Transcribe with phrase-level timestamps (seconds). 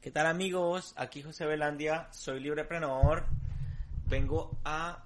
[0.00, 0.94] ¿Qué tal amigos?
[0.96, 3.26] Aquí José Belandia, soy libreprenor.
[4.06, 5.04] Vengo a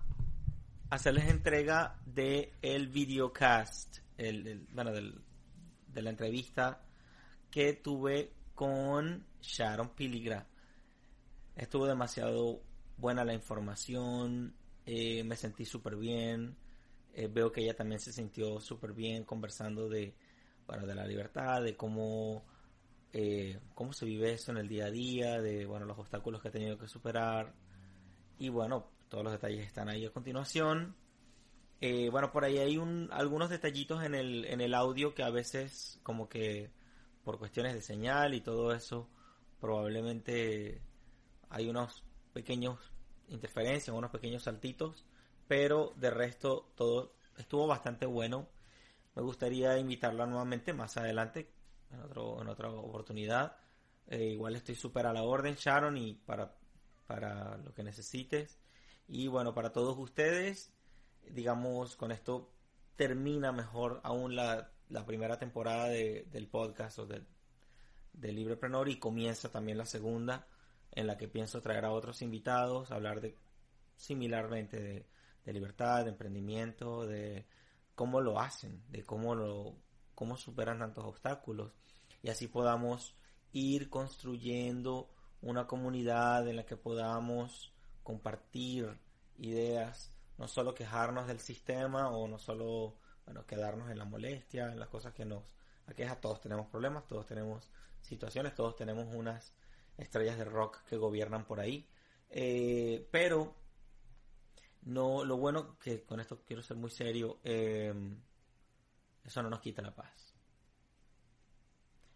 [0.90, 2.52] hacerles entrega de
[2.90, 6.82] videocast, el, bueno, de la entrevista
[7.50, 10.46] que tuve con Sharon Piligra.
[11.56, 12.60] Estuvo demasiado
[12.98, 14.54] buena la información,
[14.84, 16.54] eh, me sentí súper bien,
[17.14, 20.14] eh, veo que ella también se sintió súper bien conversando de,
[20.66, 22.44] bueno, de la libertad, de cómo
[23.12, 26.48] eh, cómo se vive eso en el día a día, de bueno, los obstáculos que
[26.48, 27.54] ha tenido que superar.
[28.38, 30.96] Y bueno, todos los detalles están ahí a continuación.
[31.80, 35.30] Eh, bueno, por ahí hay un, algunos detallitos en el, en el audio que a
[35.30, 36.70] veces como que
[37.24, 39.08] por cuestiones de señal y todo eso,
[39.60, 40.80] probablemente
[41.50, 42.78] hay unos pequeños
[43.28, 45.04] interferencias, unos pequeños saltitos,
[45.48, 48.48] pero de resto todo estuvo bastante bueno.
[49.14, 51.50] Me gustaría invitarla nuevamente más adelante
[51.92, 53.56] en, otro, en otra oportunidad.
[54.06, 56.54] Eh, igual estoy súper a la orden, Sharon, y para,
[57.06, 58.58] para lo que necesites.
[59.08, 60.72] Y bueno, para todos ustedes,
[61.30, 62.52] digamos, con esto
[62.96, 67.26] termina mejor aún la, la primera temporada de, del podcast o del,
[68.12, 70.46] del Librepreneur y comienza también la segunda
[70.92, 73.38] en la que pienso traer a otros invitados, hablar de
[73.96, 75.06] similarmente de,
[75.44, 77.46] de libertad, de emprendimiento, de
[77.94, 79.76] cómo lo hacen, de cómo lo
[80.22, 81.72] cómo superan tantos obstáculos.
[82.22, 83.16] Y así podamos
[83.50, 87.72] ir construyendo una comunidad en la que podamos
[88.04, 89.00] compartir
[89.38, 94.78] ideas, no solo quejarnos del sistema o no solo bueno, quedarnos en la molestia, en
[94.78, 95.42] las cosas que nos
[95.86, 97.68] aqueja, todos tenemos problemas, todos tenemos
[98.00, 99.52] situaciones, todos tenemos unas
[99.98, 101.88] estrellas de rock que gobiernan por ahí,
[102.30, 103.56] eh, pero
[104.82, 107.92] no, lo bueno que con esto quiero ser muy serio, eh,
[109.24, 110.34] eso no nos quita la paz.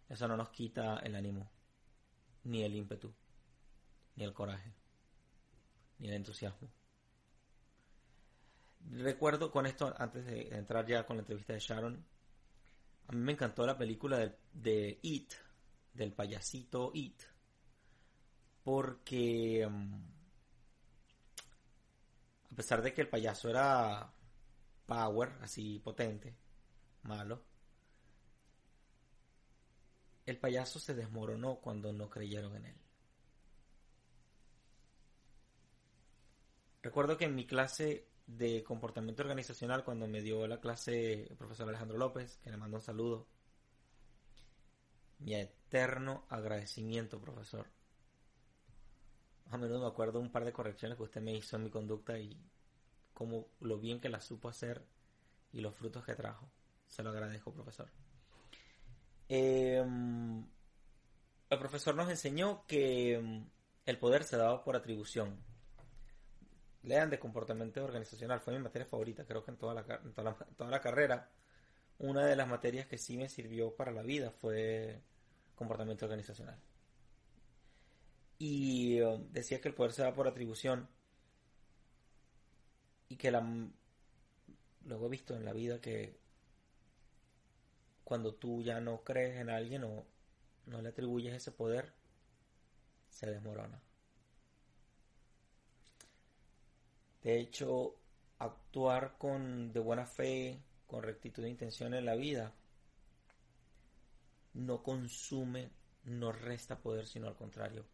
[0.08, 1.50] Eso no nos quita el ánimo,
[2.44, 3.12] ni el ímpetu,
[4.14, 4.72] ni el coraje,
[5.98, 6.70] ni el entusiasmo.
[8.90, 12.06] Recuerdo con esto, antes de entrar ya con la entrevista de Sharon,
[13.08, 15.32] a mí me encantó la película de, de It,
[15.92, 17.22] del payasito It,
[18.62, 20.04] porque mm,
[22.52, 24.12] a pesar de que el payaso era
[24.86, 26.36] power, así potente,
[27.06, 27.42] malo,
[30.26, 32.76] el payaso se desmoronó cuando no creyeron en él.
[36.82, 41.68] Recuerdo que en mi clase de comportamiento organizacional, cuando me dio la clase el profesor
[41.68, 43.28] Alejandro López, que le mando un saludo,
[45.18, 47.66] mi eterno agradecimiento, profesor.
[49.46, 52.18] A menudo me acuerdo un par de correcciones que usted me hizo en mi conducta
[52.18, 52.36] y
[53.14, 54.84] como lo bien que la supo hacer
[55.52, 56.50] y los frutos que trajo.
[56.88, 57.88] Se lo agradezco, profesor.
[59.28, 60.46] Em,
[61.50, 63.46] el profesor nos enseñó que em,
[63.84, 65.38] el poder se daba por atribución.
[66.82, 69.84] Lean de comportamiento organizacional, fue mi materia favorita, creo que en toda la,
[70.56, 71.28] toda la, carrera.
[71.98, 75.02] Una de las materias que sí me sirvió para la vida fue
[75.56, 76.60] comportamiento organizacional.
[78.38, 80.88] Y em, decía que el poder se da por atribución.
[83.08, 83.40] Y que la...
[84.84, 86.16] Luego he visto en la vida que
[88.06, 90.06] cuando tú ya no crees en alguien o
[90.66, 91.92] no le atribuyes ese poder,
[93.08, 93.82] se desmorona.
[97.20, 97.96] De hecho,
[98.38, 102.54] actuar con de buena fe, con rectitud de intención en la vida,
[104.54, 105.72] no consume,
[106.04, 107.84] no resta poder, sino al contrario,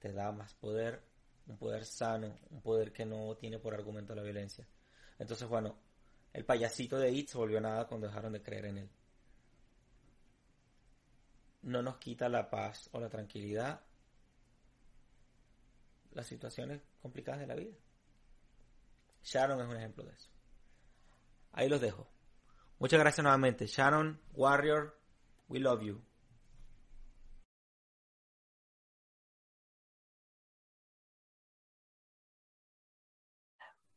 [0.00, 1.04] te da más poder,
[1.46, 4.66] un poder sano, un poder que no tiene por argumento la violencia.
[5.20, 5.78] Entonces, bueno,
[6.32, 8.90] el payasito de It se volvió nada cuando dejaron de creer en él
[11.66, 13.80] no nos quita la paz o la tranquilidad
[16.12, 17.76] las situaciones complicadas de la vida.
[19.22, 20.30] Sharon es un ejemplo de eso.
[21.52, 22.08] Ahí los dejo.
[22.78, 23.66] Muchas gracias nuevamente.
[23.66, 24.98] Sharon, Warrior,
[25.48, 26.02] we love you.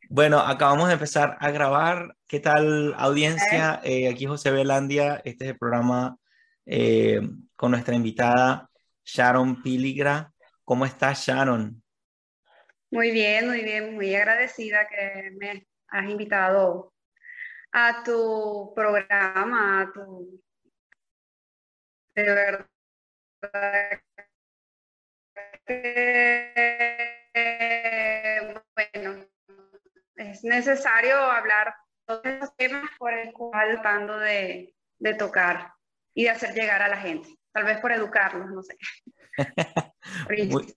[0.09, 2.17] Bueno, acabamos de empezar a grabar.
[2.27, 3.79] ¿Qué tal audiencia?
[3.83, 5.21] Eh, aquí José Belandia.
[5.23, 6.17] Este es el programa
[6.65, 7.21] eh,
[7.59, 8.69] con nuestra invitada
[9.03, 10.31] Sharon Piligra.
[10.63, 11.83] ¿Cómo estás, Sharon?
[12.89, 16.93] Muy bien, muy bien, muy agradecida que me has invitado
[17.73, 20.41] a tu programa, a tu...
[22.15, 22.65] De verdad
[28.73, 29.25] bueno,
[30.15, 31.75] es necesario hablar
[32.23, 35.73] de los temas por el cual tratando de, de tocar
[36.13, 38.77] y de hacer llegar a la gente, tal vez por educarlos, no sé.
[40.49, 40.75] Muy...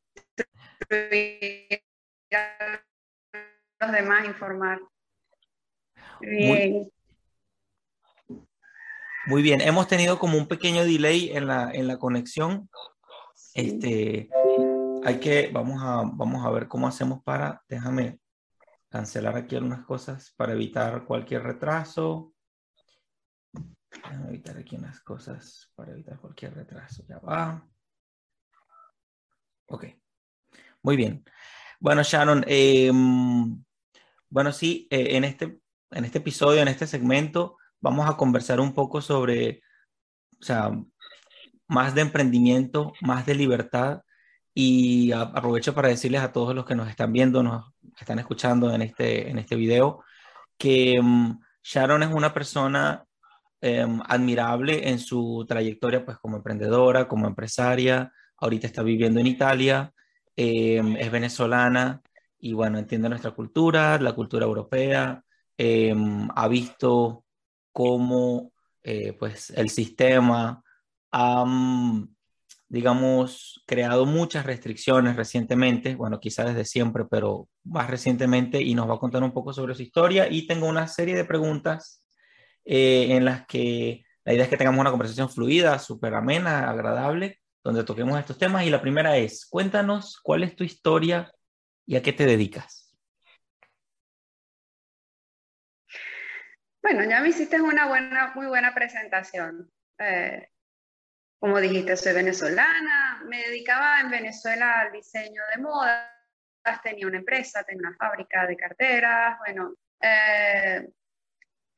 [3.81, 4.81] los demás informar.
[6.21, 6.91] Bien.
[9.27, 12.69] Muy, bien, hemos tenido como un pequeño delay en la, en la conexión.
[13.55, 14.29] Este,
[15.05, 18.19] hay que, vamos a, vamos a ver cómo hacemos para, déjame
[18.89, 22.33] cancelar aquí algunas cosas para evitar cualquier retraso.
[23.95, 27.05] Déjame evitar aquí unas cosas para evitar cualquier retraso.
[27.09, 27.67] Ya va.
[29.67, 29.87] Ok.
[30.83, 31.25] Muy bien.
[31.81, 33.63] Bueno, Sharon, em,
[34.29, 35.59] bueno, sí, eh, en, este,
[35.91, 39.63] en este episodio, en este segmento, vamos a conversar un poco sobre,
[40.41, 40.71] o sea,
[41.69, 44.03] más de emprendimiento, más de libertad.
[44.55, 48.83] Y aprovecho para decirles a todos los que nos están viendo, nos están escuchando en
[48.83, 50.05] este, en este video,
[50.59, 53.05] que em, Sharon es una persona
[53.63, 58.13] em, admirable en su trayectoria pues, como emprendedora, como empresaria.
[58.37, 59.93] Ahorita está viviendo en Italia,
[60.37, 62.03] em, es venezolana
[62.39, 65.25] y bueno, entiende nuestra cultura, la cultura europea,
[66.35, 67.25] ha visto
[67.73, 70.63] cómo eh, pues, el sistema
[71.13, 71.45] ha,
[72.69, 78.95] digamos, creado muchas restricciones recientemente, bueno, quizás desde siempre, pero más recientemente, y nos va
[78.95, 80.29] a contar un poco sobre su historia.
[80.31, 82.02] Y tengo una serie de preguntas
[82.65, 87.41] eh, en las que la idea es que tengamos una conversación fluida, súper amena, agradable,
[87.65, 88.65] donde toquemos estos temas.
[88.65, 91.33] Y la primera es, cuéntanos cuál es tu historia
[91.87, 92.95] y a qué te dedicas.
[96.83, 99.71] Bueno, ya me hiciste una buena, muy buena presentación.
[99.99, 100.49] Eh,
[101.39, 106.07] como dijiste, soy venezolana, me dedicaba en Venezuela al diseño de modas,
[106.83, 110.89] tenía una empresa, tenía una fábrica de carteras, bueno, eh,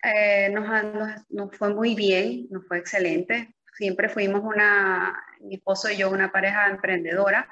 [0.04, 3.54] eh, nos, fue muy bien, nos fue excelente.
[3.72, 7.48] Siempre fuimos una, mi esposo y yo, una pareja emprendedora.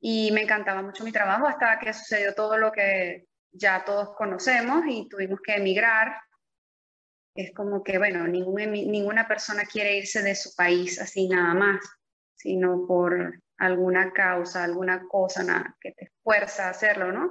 [0.00, 4.82] y me encantaba mucho mi trabajo hasta que sucedió todo lo que ya todos conocemos
[4.88, 6.16] y tuvimos que emigrar.
[7.34, 11.80] Es como que, bueno, ninguna persona quiere irse de su país así nada más,
[12.34, 17.30] sino por alguna causa, alguna cosa nada, que te fuerza a hacerlo, ¿no?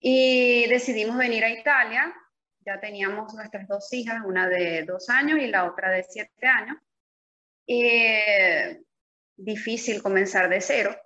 [0.00, 2.14] Y decidimos venir a Italia.
[2.60, 6.76] Ya teníamos nuestras dos hijas, una de dos años y la otra de siete años.
[9.36, 10.96] difícil comenzar de cero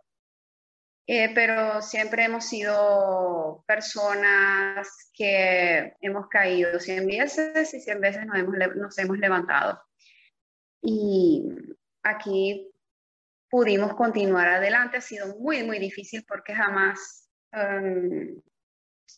[1.06, 8.38] eh, pero siempre hemos sido personas que hemos caído 100 veces y 100 veces nos
[8.38, 9.82] hemos, nos hemos levantado.
[10.80, 11.44] Y
[12.04, 12.70] aquí
[13.50, 14.98] pudimos continuar adelante.
[14.98, 18.40] Ha sido muy, muy difícil porque jamás um,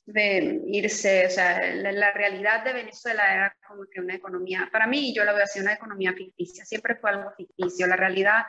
[0.07, 5.15] irse, o sea, la, la, realidad de Venezuela era como que una economía, para mí
[5.15, 7.87] yo lo veo así, una economía ficticia, siempre fue algo ficticio.
[7.87, 8.45] La realidad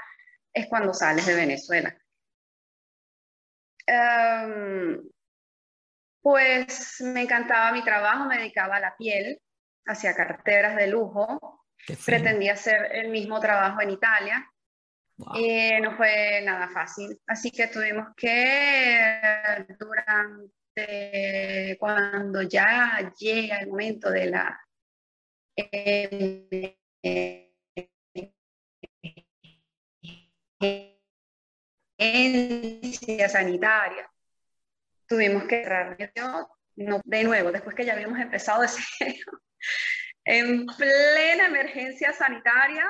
[0.53, 1.95] es cuando sales de Venezuela.
[3.85, 5.01] Em,
[6.21, 9.39] pues me encantaba mi trabajo, me dedicaba a la piel,
[9.85, 11.65] hacía carteras de lujo,
[12.05, 14.49] pretendía hacer el mismo trabajo en Italia.
[15.35, 20.51] Y no fue nada fácil, así que tuvimos que durante
[21.79, 24.59] cuando ya llega el momento de la
[25.55, 26.77] eh,
[33.29, 34.09] sanitaria.
[35.07, 35.97] Tuvimos que cerrar
[36.75, 39.39] de nuevo, después que ya habíamos empezado de cero,
[40.25, 42.89] en plena emergencia sanitaria,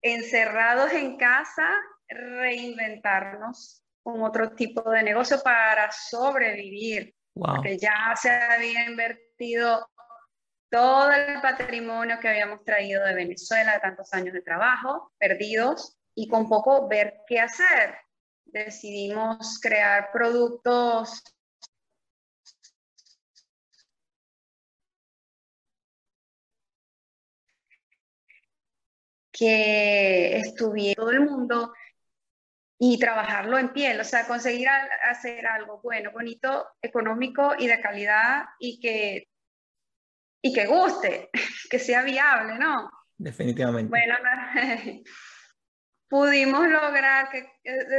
[0.00, 1.70] encerrados en casa,
[2.08, 9.88] reinventarnos con otro tipo de negocio para sobrevivir, porque ya se había invertido
[10.70, 16.28] todo el patrimonio que habíamos traído de Venezuela de tantos años de trabajo, perdidos, y
[16.28, 17.96] con poco ver qué hacer.
[18.44, 21.22] Decidimos crear productos
[29.30, 31.72] que estuvieran todo el mundo
[32.84, 38.46] y trabajarlo en piel, o sea, conseguir hacer algo bueno, bonito, económico y de calidad
[38.58, 39.28] y que,
[40.42, 41.30] y que guste,
[41.70, 42.90] que sea viable, ¿no?
[43.16, 43.88] Definitivamente.
[43.88, 44.16] Bueno,
[46.08, 47.52] pudimos lograr, que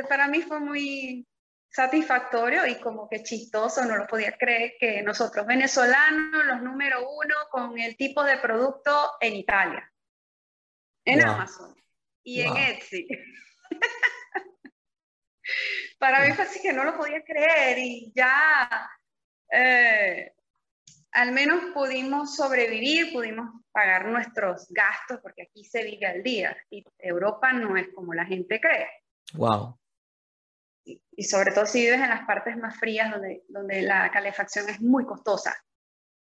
[0.10, 1.26] para mí fue muy
[1.70, 7.36] satisfactorio y como que chistoso, no lo podía creer que nosotros venezolanos, los número uno
[7.52, 9.90] con el tipo de producto en Italia,
[11.06, 11.74] en Amazon
[12.22, 13.08] y en Etsy.
[15.98, 18.90] para mí fue así que no lo podía creer y ya,
[19.52, 20.34] eh,
[21.12, 26.56] al menos pudimos sobrevivir, pudimos pagar nuestros gastos, porque aquí se vive al día.
[26.70, 28.88] Y Europa no es como la gente cree.
[29.34, 29.78] Wow.
[30.86, 34.82] Y, sobre todo si vives en las partes más frías, donde, donde la calefacción es
[34.82, 35.56] muy costosa.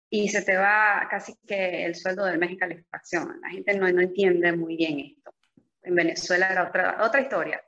[0.09, 3.41] Y se te va casi que el sueldo del mes en calefacción.
[3.41, 5.35] La gente no, no entiende muy bien esto.
[5.83, 7.63] En Venezuela era otra, otra historia.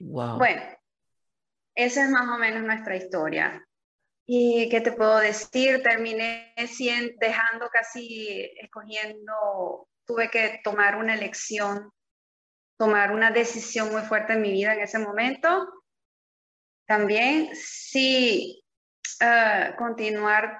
[0.00, 0.62] Bueno,
[1.74, 3.66] esa es más o menos nuestra historia.
[4.26, 5.82] ¿Y qué te puedo decir?
[5.82, 6.54] Terminé
[7.20, 11.90] dejando casi, escogiendo, tuve que tomar una elección,
[12.78, 15.66] tomar una decisión muy fuerte en mi vida en ese momento.
[16.86, 18.64] También sí,
[19.20, 20.58] uh, continuar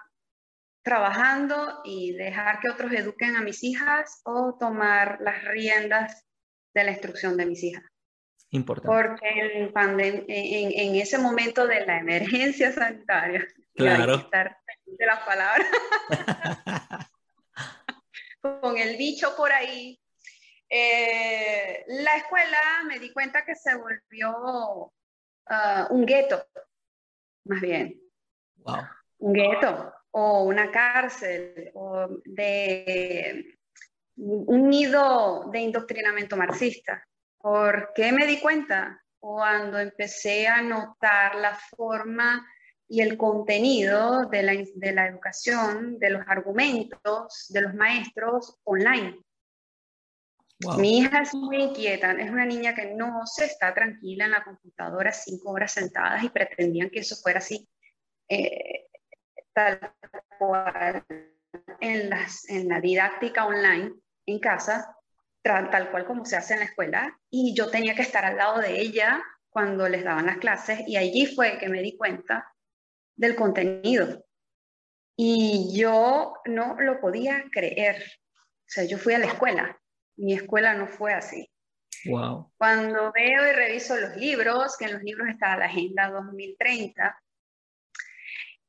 [0.83, 6.27] trabajando y dejar que otros eduquen a mis hijas o tomar las riendas
[6.75, 7.94] de la instrucción de mis hijas.
[8.55, 8.97] Importante.
[8.97, 9.73] Porque en,
[10.29, 13.45] en, ese momento de la emergencia sanitaria,
[13.75, 14.15] claro.
[14.15, 14.57] estar
[14.87, 15.67] de las palabras,
[18.61, 20.01] con el bicho por ahí,
[20.71, 24.93] eh, la escuela me di cuenta que se volvió
[25.47, 26.47] ah, un gueto,
[27.47, 28.01] más bien.
[28.59, 28.83] Wow.
[29.19, 33.59] Un gueto o una cárcel o de
[34.17, 37.05] un nido de indoctrinamiento marxista.
[37.45, 39.05] ¿Por qué me di cuenta?
[39.21, 42.43] Cuando empecé a notar la forma
[42.89, 49.21] y el contenido de la, de la educación, de los argumentos de los maestros online.
[50.79, 54.43] Mi hija es muy inquieta, es una niña que no se está tranquila en la
[54.43, 57.69] computadora cinco horas sentadas y pretendían que eso fuera así,
[58.27, 58.87] eh,
[59.53, 59.95] tal
[60.39, 61.05] cual
[61.79, 63.93] en, las, en la didáctica online
[64.25, 64.97] en casa
[65.45, 68.61] tal cual como se hace en la escuela, y yo tenía que estar al lado
[68.61, 72.51] de ella cuando les daban las clases, y allí fue que me di cuenta
[73.15, 74.25] del contenido.
[75.17, 78.03] Y yo no lo podía creer.
[78.27, 79.79] O sea, yo fui a la escuela,
[80.17, 81.49] mi escuela no fue así.
[82.07, 82.53] Wow.
[82.57, 87.19] Cuando veo y reviso los libros, que en los libros está la Agenda 2030,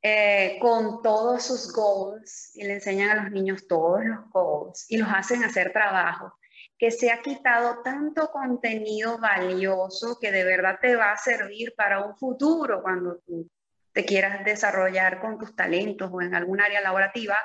[0.04, 4.98] eh, con todos sus goals, y le enseñan a los niños todos los goals, y
[4.98, 6.38] los hacen hacer trabajo
[6.78, 12.04] que se ha quitado tanto contenido valioso que de verdad te va a servir para
[12.04, 13.50] un futuro cuando tú
[13.94, 17.38] te quieras desarrollar con tus talentos o en algún área laborativa,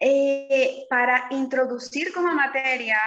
[0.00, 2.98] eh, para introducir como materia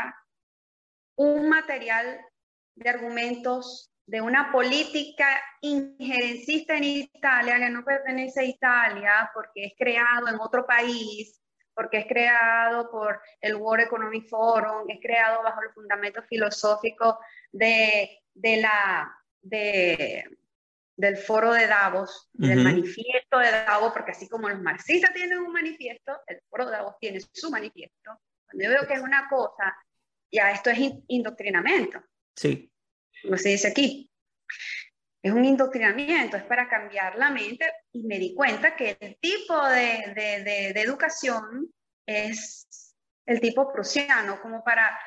[1.17, 2.22] un material
[2.75, 5.27] de argumentos de una política
[5.60, 11.41] injerencista en Italia que no pertenece a Italia porque es creado en otro país
[11.77, 17.17] porque es creado por el World Economic Forum, es creado bajo los fundamentos filosóficos
[17.51, 20.25] de, de la, de,
[20.96, 25.53] del foro de Davos, del manifiesto de Davos, porque así como los marxistas tienen un
[25.53, 28.22] manifiesto, el foro de Davos tiene su manifiesto.
[28.48, 29.77] Cuando yo veo que es una cosa,
[30.31, 30.79] ya esto es
[31.10, 32.01] indoctrinamiento.
[32.36, 32.74] Sí.
[33.22, 34.10] Como se dice aquí.
[35.27, 39.62] Es un indoctrinamiento, es para cambiar la mente y me di cuenta que el tipo
[39.67, 41.69] de, educación
[42.05, 44.98] es el tipo prusiano, como para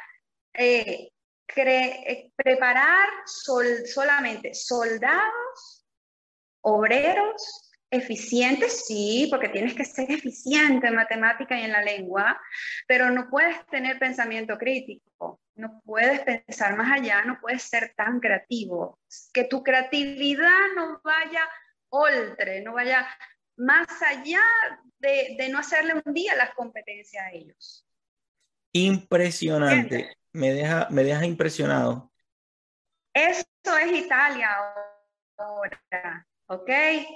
[0.53, 1.09] eh,
[1.57, 5.87] eh, preparar solamente soldados,
[6.61, 12.39] obreros, eficientes, sí, porque tienes que ser eficiente en matemática y en la lengua,
[12.87, 18.19] pero no puedes tener pensamiento crítico, no puedes pensar más allá, no puedes ser tan
[18.21, 18.99] creativo,
[19.33, 21.49] que tu creatividad no vaya
[21.91, 23.07] oltre, no vaya
[23.57, 24.43] más allá
[24.99, 27.87] de, de no hacerle un día las competencias a ellos.
[28.73, 32.11] Impresionante, me deja, me deja impresionado.
[33.13, 34.49] Esto es Italia
[35.37, 36.27] ahora.
[36.51, 36.71] ¿ok?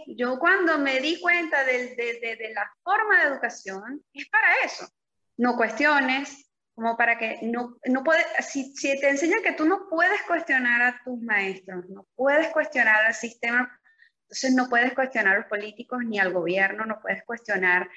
[0.06, 4.88] Yo cuando me di cuenta de, de, de, la forma de educación, es para eso.
[5.36, 9.88] No cuestiones, como para que no, no puedes, si, si te enseñan que tú no
[9.88, 13.80] puedes cuestionar a tus maestros, no puedes cuestionar al sistema,
[14.22, 17.88] entonces no puedes cuestionar a los políticos ni al gobierno, no puedes cuestionar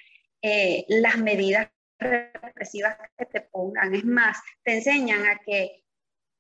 [0.41, 1.69] eh, las medidas
[1.99, 3.95] represivas que te pongan.
[3.95, 5.83] Es más, te enseñan a que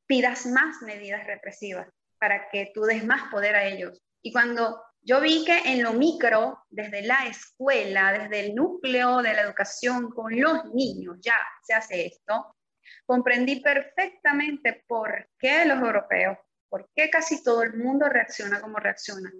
[0.05, 1.87] pidas más medidas represivas
[2.19, 4.01] para que tú des más poder a ellos.
[4.21, 9.33] Y cuando yo vi que en lo micro, desde la escuela, desde el núcleo de
[9.33, 12.57] la educación con los niños, ya se hace esto,
[13.05, 16.37] comprendí perfectamente por qué los europeos,
[16.67, 19.31] por qué casi todo el mundo reacciona como reacciona.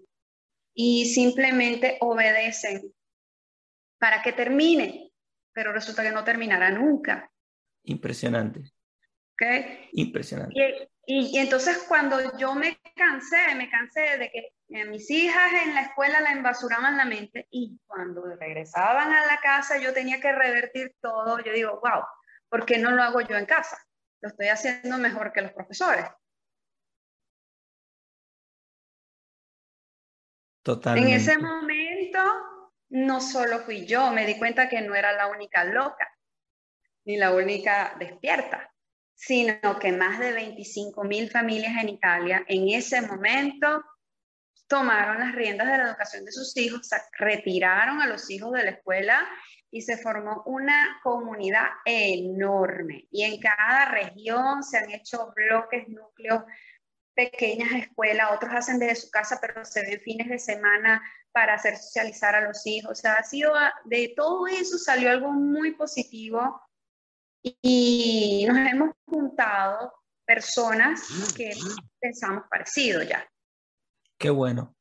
[0.74, 2.94] Y simplemente obedecen
[4.00, 5.12] para que termine,
[5.52, 7.30] pero resulta que no terminará nunca.
[7.84, 8.72] Impresionante.
[9.34, 9.90] ¿Okay?
[9.92, 10.90] Impresionante.
[11.06, 15.54] Y, y, y entonces cuando yo me cansé, me cansé de que eh, mis hijas
[15.66, 20.20] en la escuela la embasuraban la mente y cuando regresaban a la casa yo tenía
[20.20, 21.40] que revertir todo.
[21.40, 22.04] Yo digo, wow,
[22.50, 23.78] ¿por qué no lo hago yo en casa?
[24.22, 26.06] Lo estoy haciendo mejor que los profesores.
[30.64, 31.12] Totalmente.
[31.12, 32.20] En ese momento
[32.90, 36.14] no solo fui yo, me di cuenta que no era la única loca,
[37.06, 38.74] ni la única despierta,
[39.14, 43.82] sino que más de 25 mil familias en Italia en ese momento
[44.68, 48.72] tomaron las riendas de la educación de sus hijos, retiraron a los hijos de la
[48.72, 49.28] escuela
[49.72, 53.08] y se formó una comunidad enorme.
[53.12, 56.44] Y en cada región se han hecho bloques, núcleos,
[57.16, 61.76] pequeñas escuelas, otros hacen desde su casa, pero se ven fines de semana para hacer
[61.78, 62.92] socializar a los hijos.
[62.92, 63.54] O sea, ha sido,
[63.86, 66.62] de todo eso salió algo muy positivo
[67.44, 69.94] y nos hemos juntado
[70.26, 71.52] personas que
[72.00, 73.28] pensamos parecido ya.
[74.18, 74.76] Qué bueno,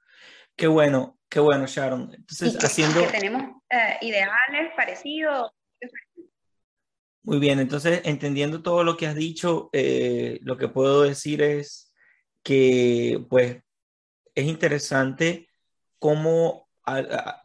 [0.57, 2.13] qué bueno, qué bueno, Sharon.
[2.15, 3.01] Entonces, haciendo...
[3.01, 5.51] Que tenemos eh, ideales parecidos.
[7.23, 11.93] Muy bien, entonces, entendiendo todo lo que has dicho, eh, lo que puedo decir es
[12.43, 13.63] que, pues,
[14.35, 15.49] es interesante
[15.99, 16.69] cómo,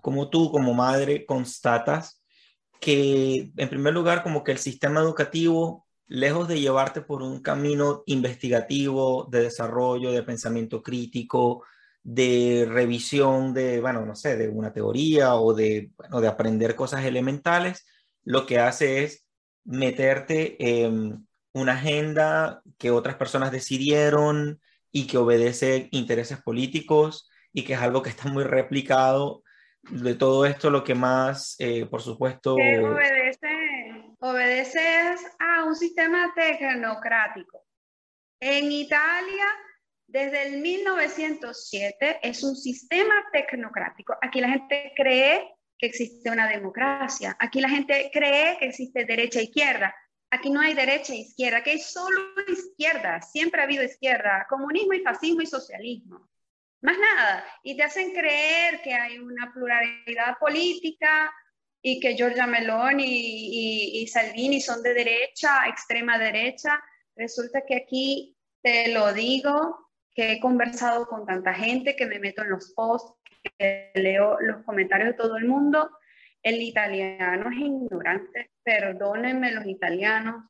[0.01, 2.23] cómo tú como madre constatas
[2.79, 8.03] que, en primer lugar, como que el sistema educativo lejos de llevarte por un camino
[8.05, 11.63] investigativo, de desarrollo, de pensamiento crítico,
[12.03, 17.05] de revisión de, bueno, no sé, de una teoría o de, bueno, de aprender cosas
[17.05, 17.85] elementales,
[18.23, 19.25] lo que hace es
[19.63, 24.59] meterte en una agenda que otras personas decidieron
[24.91, 29.43] y que obedece intereses políticos y que es algo que está muy replicado.
[29.89, 32.53] De todo esto, lo que más, eh, por supuesto...
[32.53, 33.47] obedece,
[34.19, 37.65] obedece a un sistema tecnocrático.
[38.39, 39.45] En Italia
[40.11, 44.13] desde el 1907 es un sistema tecnocrático.
[44.21, 47.37] Aquí la gente cree que existe una democracia.
[47.39, 49.95] Aquí la gente cree que existe derecha e izquierda.
[50.29, 53.21] Aquí no hay derecha e izquierda, aquí hay solo izquierda.
[53.21, 56.29] Siempre ha habido izquierda, comunismo y fascismo y socialismo.
[56.81, 57.45] Más nada.
[57.63, 61.33] Y te hacen creer que hay una pluralidad política
[61.81, 66.83] y que Giorgia Meloni y, y Salvini son de derecha, extrema derecha.
[67.15, 69.80] Resulta que aquí, te lo digo,
[70.13, 73.13] que he conversado con tanta gente, que me meto en los posts,
[73.57, 75.89] que leo los comentarios de todo el mundo.
[76.43, 80.43] El italiano es ignorante, perdónenme los italianos,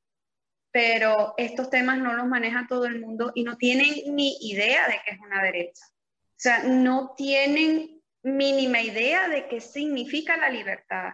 [0.71, 4.99] pero estos temas no los maneja todo el mundo y no tienen ni idea de
[5.05, 5.85] qué es una derecha.
[5.85, 11.13] O sea, no tienen mínima idea de qué significa la libertad,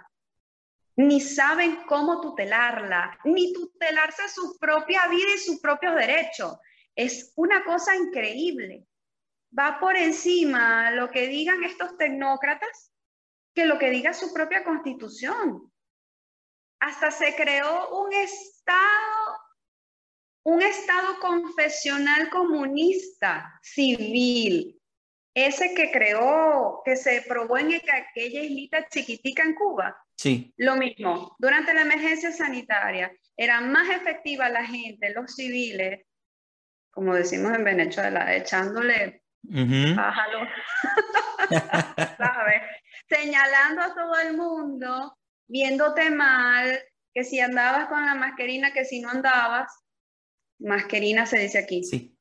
[0.96, 6.58] ni saben cómo tutelarla, ni tutelarse su propia vida y sus propios derechos.
[6.98, 8.88] Es una cosa increíble.
[9.58, 12.92] Va por encima lo que digan estos tecnócratas
[13.54, 15.72] que lo que diga su propia constitución.
[16.80, 19.38] Hasta se creó un Estado,
[20.44, 24.80] un Estado confesional comunista civil.
[25.36, 29.96] Ese que creó, que se probó en aquella islita chiquitica en Cuba.
[30.16, 30.52] Sí.
[30.58, 36.07] Lo mismo, durante la emergencia sanitaria, era más efectiva la gente, los civiles,
[36.98, 39.22] como decimos en Venezuela, echándole
[39.96, 40.48] pájaro,
[42.18, 42.62] ¿sabes?
[43.08, 45.16] Señalando a todo el mundo,
[45.48, 46.80] viéndote mal,
[47.14, 49.72] que si andabas con la mascarina, que si no andabas,
[50.58, 52.18] mascarina se dice aquí, sí.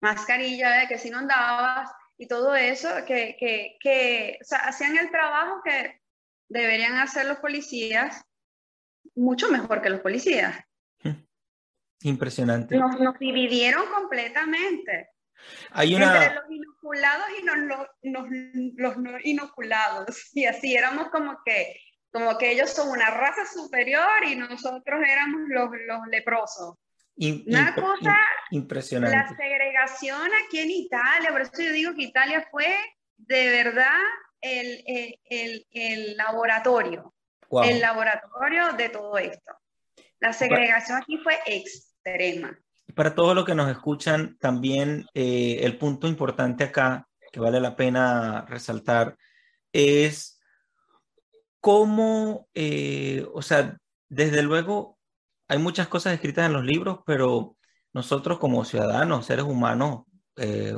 [0.00, 5.10] mascarilla, que si no andabas, y todo eso, que, que, que o sea, hacían el
[5.10, 6.00] trabajo que
[6.48, 8.24] deberían hacer los policías
[9.14, 10.56] mucho mejor que los policías.
[12.02, 12.76] Impresionante.
[12.76, 15.10] Nos, nos dividieron completamente.
[15.70, 16.24] Hay una...
[16.24, 17.56] Entre los inoculados y los,
[18.02, 18.26] los,
[18.76, 20.30] los, no inoculados.
[20.34, 21.76] Y así éramos como que,
[22.12, 26.76] como que ellos son una raza superior y nosotros éramos los, los leprosos.
[27.16, 28.16] una cosa,
[28.50, 29.16] impresionante.
[29.16, 32.76] La segregación aquí en Italia, por eso yo digo que Italia fue
[33.16, 34.00] de verdad
[34.40, 37.14] el, el, el, el laboratorio,
[37.48, 37.64] wow.
[37.64, 39.54] el laboratorio de todo esto.
[40.24, 42.58] La segregación aquí fue extrema.
[42.94, 47.76] Para todos los que nos escuchan, también eh, el punto importante acá que vale la
[47.76, 49.18] pena resaltar
[49.70, 50.40] es
[51.60, 53.76] cómo, eh, o sea,
[54.08, 54.98] desde luego
[55.46, 57.58] hay muchas cosas escritas en los libros, pero
[57.92, 60.04] nosotros como ciudadanos, seres humanos,
[60.36, 60.72] eh,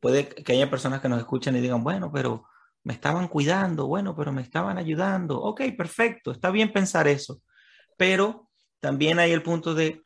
[0.00, 2.48] puede que haya personas que nos escuchen y digan, bueno, pero
[2.82, 5.40] me estaban cuidando, bueno, pero me estaban ayudando.
[5.40, 7.42] Ok, perfecto, está bien pensar eso,
[7.96, 8.48] pero
[8.80, 10.02] también hay el punto de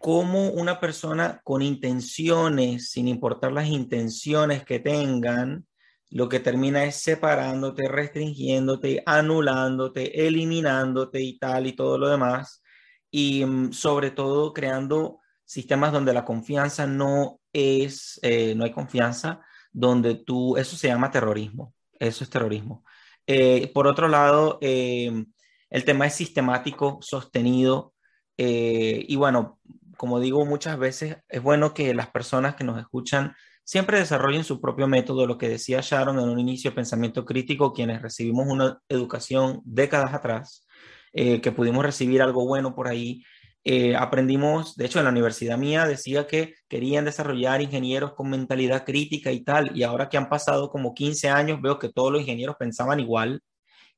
[0.00, 5.66] cómo una persona con intenciones, sin importar las intenciones que tengan,
[6.10, 12.62] lo que termina es separándote, restringiéndote, anulándote, eliminándote y tal y todo lo demás.
[13.10, 19.40] Y mm, sobre todo creando sistemas donde la confianza no es, eh, no hay confianza,
[19.72, 22.84] donde tú, eso se llama terrorismo, eso es terrorismo.
[23.26, 25.24] Eh, por otro lado, eh,
[25.70, 27.94] el tema es sistemático, sostenido,
[28.36, 29.58] y bueno,
[30.00, 33.34] como digo muchas veces, es bueno que las personas que nos escuchan
[33.70, 38.02] siempre desarrollen su propio método, lo que decía Sharon en un inicio, pensamiento crítico, quienes
[38.02, 40.66] recibimos una educación décadas atrás,
[41.12, 43.22] eh, que pudimos recibir algo bueno por ahí.
[43.62, 48.84] Eh, aprendimos, de hecho, en la universidad mía decía que querían desarrollar ingenieros con mentalidad
[48.84, 52.22] crítica y tal, y ahora que han pasado como 15 años, veo que todos los
[52.22, 53.42] ingenieros pensaban igual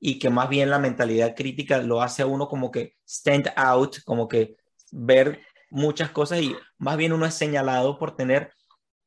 [0.05, 3.99] y que más bien la mentalidad crítica lo hace a uno como que stand out,
[4.05, 4.57] como que
[4.91, 8.53] ver muchas cosas y más bien uno es señalado por tener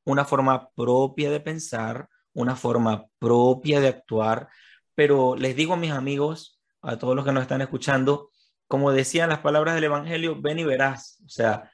[0.05, 4.47] una forma propia de pensar, una forma propia de actuar,
[4.95, 8.29] pero les digo a mis amigos, a todos los que nos están escuchando,
[8.65, 11.19] como decían las palabras del Evangelio, ven y verás.
[11.25, 11.69] O sea,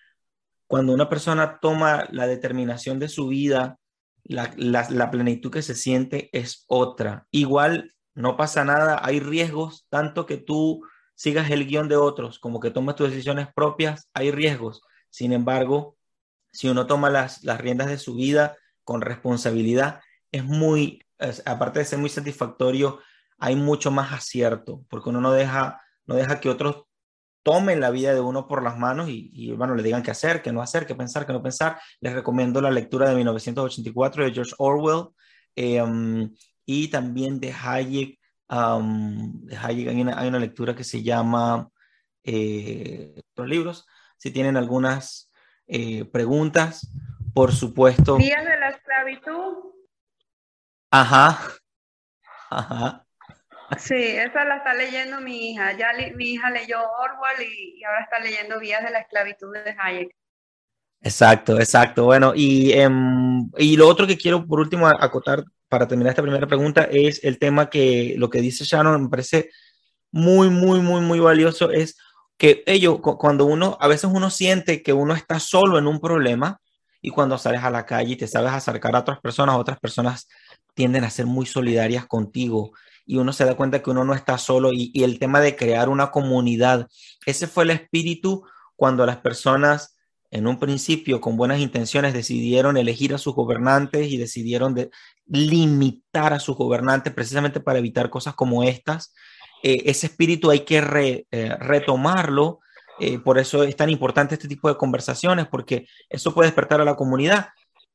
[0.65, 3.77] cuando una persona toma la determinación de su vida,
[4.23, 7.27] la, la, plenitud que se siente es otra.
[7.29, 10.83] Igual no pasa nada, hay riesgos, tanto que tú
[11.15, 14.81] sigas el guion de otros como que tomes tus decisiones propias, hay riesgos.
[15.09, 15.97] Sin embargo,
[16.51, 21.03] si uno toma las, las riendas de su vida con responsabilidad, es muy,
[21.45, 22.99] aparte de ser muy satisfactorio,
[23.37, 26.85] hay mucho más acierto, porque uno no deja, no deja que otros
[27.43, 30.51] tomen la vida de uno por las manos y, bueno, le digan qué hacer, qué
[30.51, 31.79] no hacer, qué pensar, qué no pensar.
[31.99, 35.07] Les recomiendo la lectura de 1984 de George Orwell
[35.55, 36.31] em,
[36.65, 38.19] y también de Hayek.
[38.49, 41.69] de Hayek hay una, hay una, lectura que se llama
[42.23, 43.87] eh, los libros.
[44.17, 45.31] Si tienen algunas
[45.67, 46.91] eh, preguntas,
[47.33, 48.17] por supuesto.
[48.17, 49.73] Días de la esclavitud.
[50.91, 51.39] Ajá.
[52.49, 53.05] Ajá.
[53.77, 55.71] Sí, esa la está leyendo mi hija.
[55.77, 60.15] Ya mi hija leyó Orwell y, ahora está leyendo Vías de la esclavitud de Hayek.
[61.01, 62.05] Exacto, exacto.
[62.05, 66.47] Bueno, y, em, y lo otro que quiero por último acotar para terminar esta primera
[66.47, 69.51] pregunta es el tema que lo que dice Shannon me parece
[70.11, 71.95] muy, muy, muy, muy valioso es
[72.37, 76.59] que ellos, cuando uno, a veces uno siente que uno está solo en un problema
[77.01, 80.27] y cuando sales a la calle y te sabes acercar a otras personas, otras personas
[80.73, 82.73] tienden a ser muy solidarias contigo
[83.05, 85.55] y uno se da cuenta que uno no está solo y, y el tema de
[85.55, 86.89] crear una comunidad,
[87.25, 88.43] ese fue el espíritu
[88.75, 89.95] cuando las personas
[90.31, 94.89] en un principio con buenas intenciones decidieron elegir a sus gobernantes y decidieron de
[95.31, 99.13] limitar a sus gobernantes precisamente para evitar cosas como estas
[99.63, 102.59] eh, ese espíritu hay que eh, retomarlo.
[102.99, 106.85] Eh, por eso es tan importante este tipo de conversaciones, porque eso puede despertar a
[106.85, 107.47] la comunidad,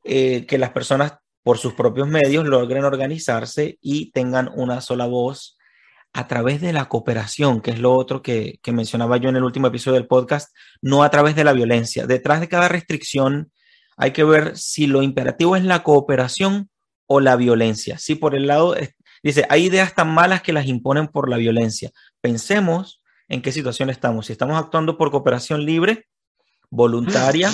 [0.02, 5.58] que las personas por sus propios medios logren organizarse y tengan una sola voz
[6.12, 9.42] a través de la cooperación, que es lo otro que, que mencionaba yo en el
[9.42, 12.06] último episodio del podcast, no a través de la violencia.
[12.06, 13.50] Detrás de cada restricción
[13.96, 16.70] hay que ver si lo imperativo es la cooperación
[17.06, 17.98] o la violencia.
[17.98, 18.74] Si por el lado
[19.26, 21.90] Dice, hay ideas tan malas que las imponen por la violencia.
[22.20, 24.26] Pensemos en qué situación estamos.
[24.26, 26.06] Si estamos actuando por cooperación libre,
[26.70, 27.50] voluntaria,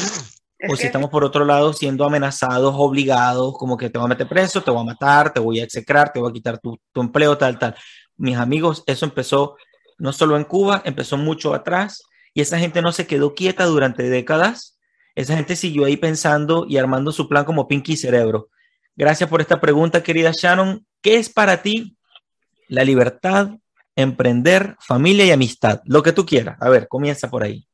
[0.68, 4.28] o si estamos por otro lado siendo amenazados, obligados, como que te voy a meter
[4.28, 7.00] preso, te voy a matar, te voy a execrar, te voy a quitar tu, tu
[7.00, 7.74] empleo, tal, tal.
[8.18, 9.56] Mis amigos, eso empezó
[9.96, 12.02] no solo en Cuba, empezó mucho atrás
[12.34, 14.78] y esa gente no se quedó quieta durante décadas.
[15.14, 18.50] Esa gente siguió ahí pensando y armando su plan como Pinky Cerebro.
[18.94, 20.86] Gracias por esta pregunta, querida Shannon.
[21.00, 21.96] ¿Qué es para ti
[22.68, 23.50] la libertad,
[23.96, 25.80] emprender, familia y amistad?
[25.84, 26.56] Lo que tú quieras.
[26.60, 27.66] A ver, comienza por ahí.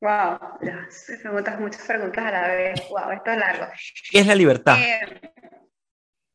[0.00, 0.38] Wow,
[1.22, 2.88] preguntas, muchas preguntas a la vez.
[2.88, 3.66] Wow, esto es largo.
[4.10, 4.76] ¿Qué es la libertad?
[4.80, 5.20] Eh,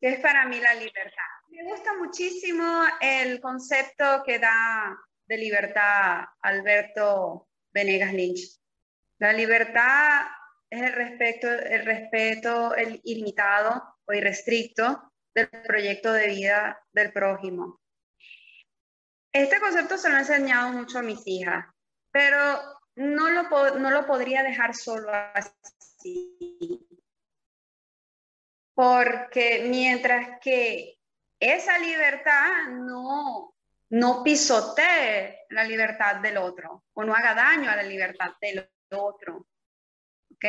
[0.00, 1.28] ¿Qué es para mí la libertad?
[1.50, 8.58] Me gusta muchísimo el concepto que da de libertad Alberto Venegas Lynch.
[9.18, 10.26] La libertad
[10.70, 17.80] es el respeto, el respeto el ilimitado o irrestricto del proyecto de vida del prójimo.
[19.32, 21.66] Este concepto se lo he enseñado mucho a mis hijas,
[22.10, 22.38] pero
[22.96, 26.86] no lo, no lo podría dejar solo así.
[28.74, 30.98] Porque mientras que
[31.38, 33.54] esa libertad no,
[33.90, 39.46] no pisotee la libertad del otro o no haga daño a la libertad del otro.
[40.38, 40.44] ¿Ok?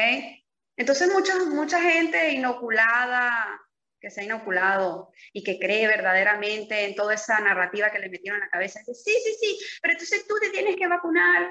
[0.78, 3.60] Entonces mucha, mucha gente inoculada,
[4.00, 8.38] que se ha inoculado y que cree verdaderamente en toda esa narrativa que le metieron
[8.38, 11.50] en la cabeza, dice, sí, sí, sí, pero entonces tú te tienes que vacunar,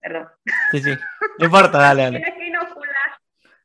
[0.00, 0.28] perdón.
[0.72, 0.90] Sí, sí.
[1.38, 2.18] No importa, dale, dale.
[2.18, 3.20] Tienes que inocular.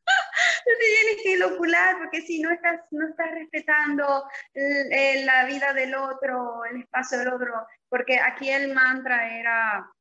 [0.66, 6.64] te tienes que inocular porque si no estás, no estás respetando la vida del otro,
[6.66, 9.92] el espacio del otro, porque aquí el mantra era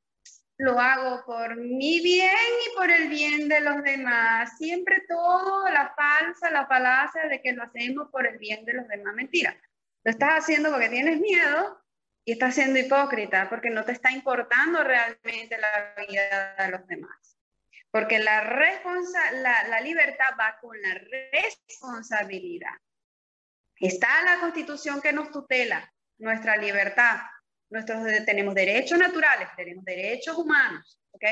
[0.56, 4.56] lo hago por mi bien y por el bien de los demás.
[4.56, 8.88] Siempre todo la falsa, la falacia de que lo hacemos por el bien de los
[8.88, 9.14] demás.
[9.14, 9.56] Mentira.
[10.04, 11.82] Lo estás haciendo porque tienes miedo
[12.24, 17.38] y estás siendo hipócrita porque no te está importando realmente la vida de los demás.
[17.90, 20.94] Porque la, responsa la, la libertad va con la
[21.32, 22.74] responsabilidad.
[23.80, 27.18] Está la constitución que nos tutela nuestra libertad,
[27.70, 31.24] Nuestros, tenemos derechos naturales, tenemos derechos humanos, ¿ok?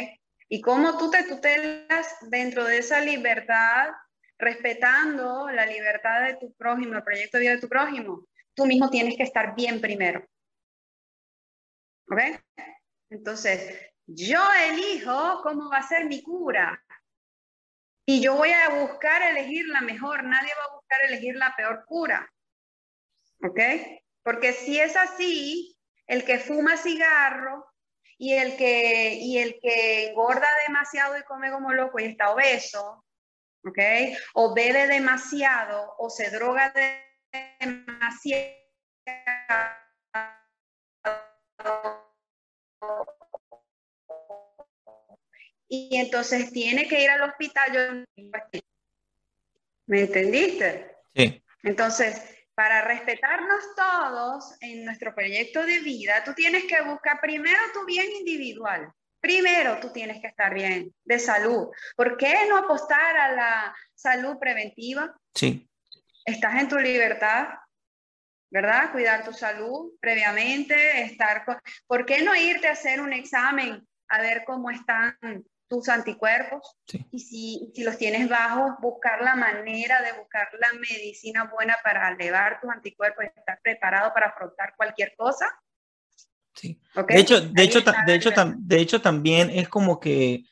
[0.49, 3.88] Y cómo tú te tutelas dentro de esa libertad,
[4.38, 8.90] respetando la libertad de tu prójimo, el proyecto de vida de tu prójimo, tú mismo
[8.90, 10.27] tienes que estar bien primero.
[12.09, 12.21] ¿Ok?
[13.11, 16.83] Entonces, yo elijo cómo va a ser mi cura.
[18.05, 21.85] Y yo voy a buscar elegir la mejor, nadie va a buscar elegir la peor
[21.87, 22.31] cura.
[23.42, 23.61] ¿Ok?
[24.23, 25.72] Porque si es así,
[26.07, 27.67] el que fuma cigarro
[28.19, 33.05] y el que, y el que engorda demasiado y come como loco y está obeso,
[33.65, 33.79] ¿ok?
[34.35, 36.73] O bebe demasiado o se droga
[37.61, 38.53] demasiado.
[45.69, 48.05] Y entonces tiene que ir al hospital.
[49.87, 50.97] ¿Me entendiste?
[51.15, 51.43] Sí.
[51.62, 57.85] Entonces, para respetarnos todos en nuestro proyecto de vida, tú tienes que buscar primero tu
[57.87, 58.93] bien individual.
[59.21, 61.69] Primero tú tienes que estar bien de salud.
[61.97, 65.15] ¿Por qué no apostar a la salud preventiva?
[65.35, 65.69] Sí.
[66.25, 67.49] Estás en tu libertad,
[68.51, 68.91] ¿verdad?
[68.93, 71.45] Cuidar tu salud previamente, estar
[71.87, 75.17] ¿Por qué no irte a hacer un examen a ver cómo están
[75.73, 76.77] tus anticuerpos
[77.11, 82.11] y si, si, los tienes bajos, buscar la manera de buscar la medicina buena para
[82.11, 85.47] elevar tus anticuerpos y estar preparado para afrontar cualquier cosa.
[86.53, 86.79] Sí.
[87.09, 90.45] De, hecho, de, hecho, de, hecho, de hecho, también es como que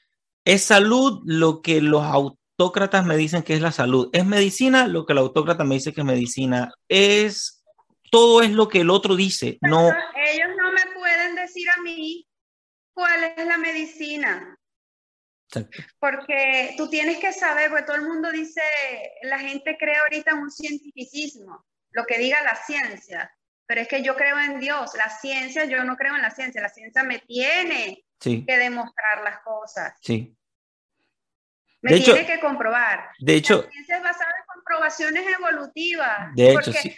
[0.46, 4.09] es salud lo que los autócratas me dicen que es la salud.
[4.14, 6.72] Es medicina lo que el autócrata me dice que es medicina.
[6.88, 7.62] Es
[8.11, 9.59] todo es lo que el otro dice.
[9.61, 9.88] No.
[9.88, 12.26] Ellos no me pueden decir a mí
[12.94, 14.56] cuál es la medicina.
[15.98, 18.62] Porque tú tienes que saber, porque todo el mundo dice,
[19.22, 23.32] la gente cree ahorita en un cientificismo, lo que diga la ciencia,
[23.66, 26.60] pero es que yo creo en Dios, la ciencia, yo no creo en la ciencia,
[26.60, 29.94] la ciencia me tiene que demostrar las cosas.
[30.00, 30.36] Sí.
[31.82, 33.08] Me tiene que comprobar.
[33.18, 36.34] De hecho, la ciencia es basada en comprobaciones evolutivas.
[36.34, 36.96] De hecho, sí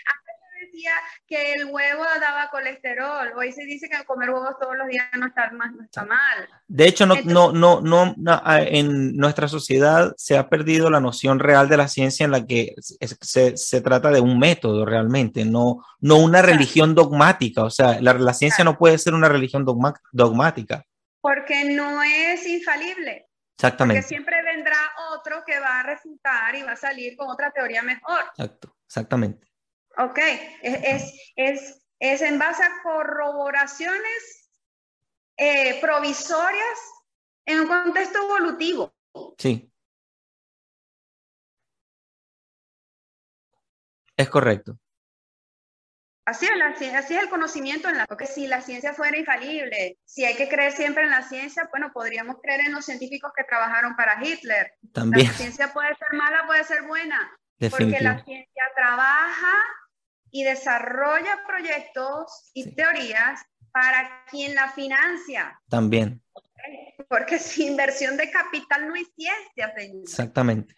[1.26, 3.32] que el huevo daba colesterol.
[3.36, 6.48] Hoy se dice que comer huevos todos los días no está, más, no está mal.
[6.66, 11.68] De hecho, no, no, no, no, en nuestra sociedad se ha perdido la noción real
[11.68, 16.16] de la ciencia en la que se, se trata de un método realmente, no, no
[16.16, 17.64] una religión dogmática.
[17.64, 20.84] O sea, la, la ciencia no puede ser una religión dogmática.
[21.20, 23.28] Porque no es infalible.
[23.56, 24.00] Exactamente.
[24.00, 24.76] Porque siempre vendrá
[25.12, 28.24] otro que va a refutar y va a salir con otra teoría mejor.
[28.36, 29.51] Exacto, exactamente.
[29.98, 30.18] Ok,
[30.62, 34.50] es, es, es en base a corroboraciones
[35.36, 36.78] eh, provisorias
[37.46, 38.94] en un contexto evolutivo.
[39.38, 39.70] Sí.
[44.16, 44.78] Es correcto.
[46.24, 49.98] Así es, la, así es el conocimiento en la que si la ciencia fuera infalible,
[50.04, 53.42] si hay que creer siempre en la ciencia, bueno, podríamos creer en los científicos que
[53.42, 54.74] trabajaron para Hitler.
[54.92, 55.26] También.
[55.26, 57.18] La ciencia puede ser mala, puede ser buena,
[57.70, 59.52] porque la ciencia trabaja
[60.32, 63.40] y desarrolla proyectos y teorías
[63.70, 65.60] para quien la financia.
[65.68, 66.22] También.
[67.08, 70.02] Porque sin inversión de capital no hay ciencia, señor.
[70.02, 70.76] Exactamente.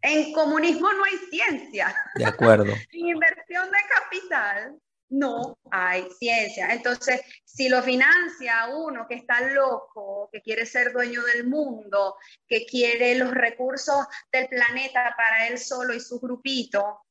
[0.00, 1.94] En comunismo no hay ciencia.
[2.14, 2.72] De acuerdo.
[2.90, 6.72] sin inversión de capital no hay ciencia.
[6.72, 12.66] Entonces, si lo financia uno que está loco, que quiere ser dueño del mundo, que
[12.66, 17.03] quiere los recursos del planeta para él solo y su grupito,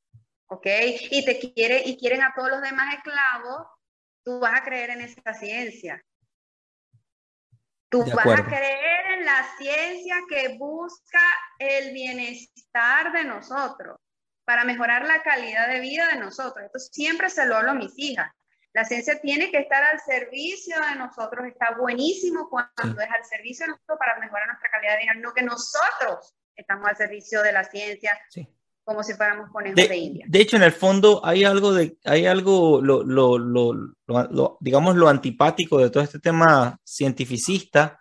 [0.53, 0.67] ¿ok?
[1.09, 3.67] Y te quiere, y quieren a todos los demás esclavos,
[4.23, 6.01] tú vas a creer en esa ciencia.
[7.89, 11.21] Tú vas a creer en la ciencia que busca
[11.59, 13.99] el bienestar de nosotros,
[14.45, 16.65] para mejorar la calidad de vida de nosotros.
[16.65, 18.29] Esto siempre se lo hablo a mis hijas.
[18.73, 21.45] La ciencia tiene que estar al servicio de nosotros.
[21.45, 25.33] Está buenísimo cuando es al servicio de nosotros para mejorar nuestra calidad de vida, no
[25.33, 28.19] que nosotros estamos al servicio de la ciencia.
[28.29, 28.47] Sí
[28.83, 30.25] como si fuéramos conejos de, India.
[30.27, 35.07] De hecho, en el fondo hay algo de, hay algo, lo, lo, lo, digamos, lo
[35.07, 37.99] antipático de todo este tema cientificista,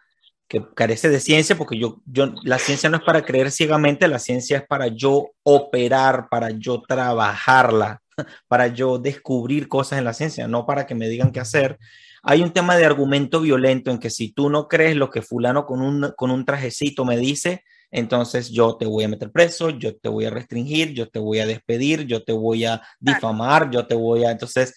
[0.48, 4.18] que carece de ciencia, porque yo, yo, la ciencia no es para creer ciegamente, la
[4.18, 8.02] ciencia es para yo operar, para yo trabajarla,
[8.48, 11.78] para yo descubrir cosas en la ciencia, no para que me digan qué hacer.
[12.22, 15.64] Hay un tema de argumento violento en que si tú no crees lo que fulano
[15.64, 19.94] con un, con un trajecito me dice, entonces yo te voy a meter preso, yo
[19.94, 23.86] te voy a restringir, yo te voy a despedir, yo te voy a difamar, yo
[23.86, 24.30] te voy a...
[24.30, 24.74] Entonces,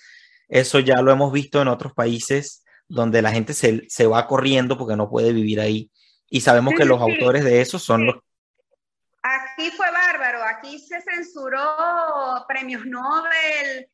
[0.49, 4.77] eso ya lo hemos visto en otros países donde la gente se, se va corriendo
[4.77, 5.89] porque no puede vivir ahí.
[6.29, 8.15] Y sabemos que los autores de eso son los...
[9.23, 11.65] Aquí fue bárbaro, aquí se censuró
[12.49, 13.87] premios Nobel,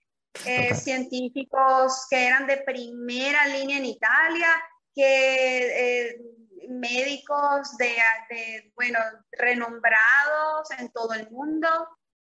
[0.46, 4.50] eh, científicos que eran de primera línea en Italia,
[4.96, 6.22] que eh,
[6.70, 7.96] médicos de,
[8.30, 9.00] de, bueno,
[9.32, 11.68] renombrados en todo el mundo,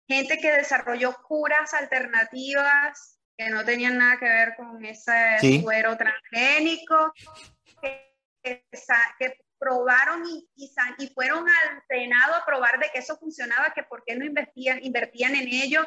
[0.08, 7.14] gente que desarrolló curas alternativas que no tenían nada que ver con ese suero transgénico,
[7.82, 13.84] que, que, probaron y, y, fueron al Senado a probar de que eso funcionaba, que
[13.84, 15.86] por qué no invertían, invertían en ello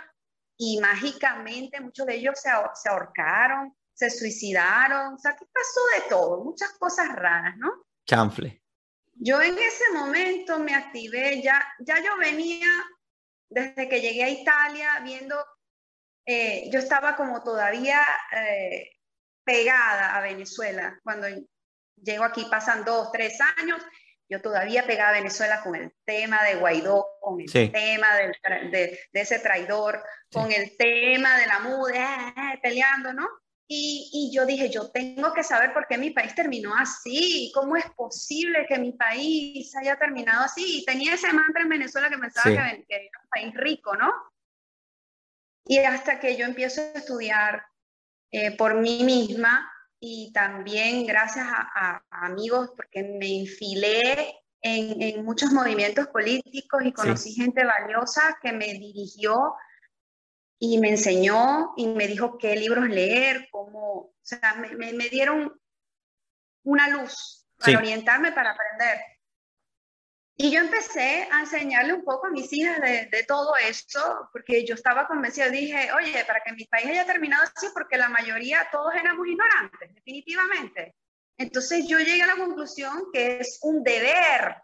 [0.57, 6.09] y mágicamente muchos de ellos se, se ahorcaron, se suicidaron, o sea, ¿qué pasó de
[6.09, 6.45] todo?
[6.45, 7.85] Muchas cosas raras, ¿no?
[8.05, 8.63] Chanfle.
[9.17, 12.69] Yo en ese momento me activé, ya, ya yo venía
[13.49, 15.37] desde que llegué a Italia viendo,
[16.27, 18.91] eh, yo estaba como todavía eh,
[19.45, 20.99] pegada a Venezuela.
[21.03, 21.29] Cuando
[22.03, 23.81] llego aquí pasan dos, tres años,
[24.29, 28.99] yo todavía pegada a Venezuela con el tema de Guaidó, con el tema del, de,
[29.13, 33.29] de, ese traidor, con el tema de la mude, eh, peleando, ¿no?
[33.67, 37.77] Y, y, yo dije, yo tengo que saber por qué mi país terminó así, cómo
[37.77, 40.81] es posible que mi país haya terminado así.
[40.81, 44.13] Y tenía ese mantra en Venezuela que pensaba que, que, era un país rico, ¿no?
[45.67, 47.65] Y hasta que yo empiezo a estudiar
[48.31, 55.25] eh, por mí misma y también gracias a, a, amigos, porque me infilé en, en,
[55.25, 59.55] muchos movimientos políticos y conocí gente valiosa que me dirigió
[60.59, 65.61] y me enseñó y me dijo qué libros leer, cómo, o sea, me, me, dieron
[66.63, 69.01] una luz para orientarme, para aprender.
[70.37, 74.67] Y yo empecé a enseñarle un poco a mis hijas de, de, todo eso, porque
[74.67, 78.69] yo estaba convencida, dije, oye, para que mi país haya terminado así, porque la mayoría,
[78.73, 80.97] todos éramos ignorantes, definitivamente.
[81.37, 84.57] Entonces yo llegué a la conclusión que es un deber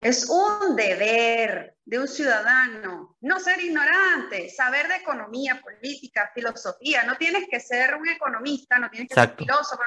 [0.00, 7.02] es un deber de un ciudadano no ser ignorante, saber de economía, política, filosofía.
[7.02, 9.82] No tienes que ser un economista, no tienes que ser filósofo,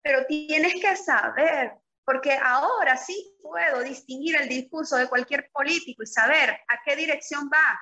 [0.00, 1.72] pero tienes que saber,
[2.04, 7.50] porque ahora sí puedo distinguir el discurso de cualquier político y saber a qué dirección
[7.52, 7.80] va,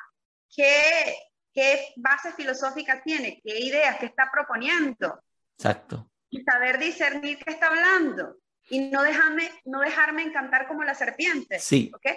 [0.55, 1.15] qué,
[1.53, 5.23] qué base filosófica tiene, qué ideas, qué está proponiendo.
[5.59, 6.11] Exacto.
[6.31, 8.37] Y saber discernir qué está hablando
[8.69, 11.59] y no dejarme, no dejarme encantar como la serpiente.
[11.59, 11.91] Sí.
[11.95, 12.17] ¿okay?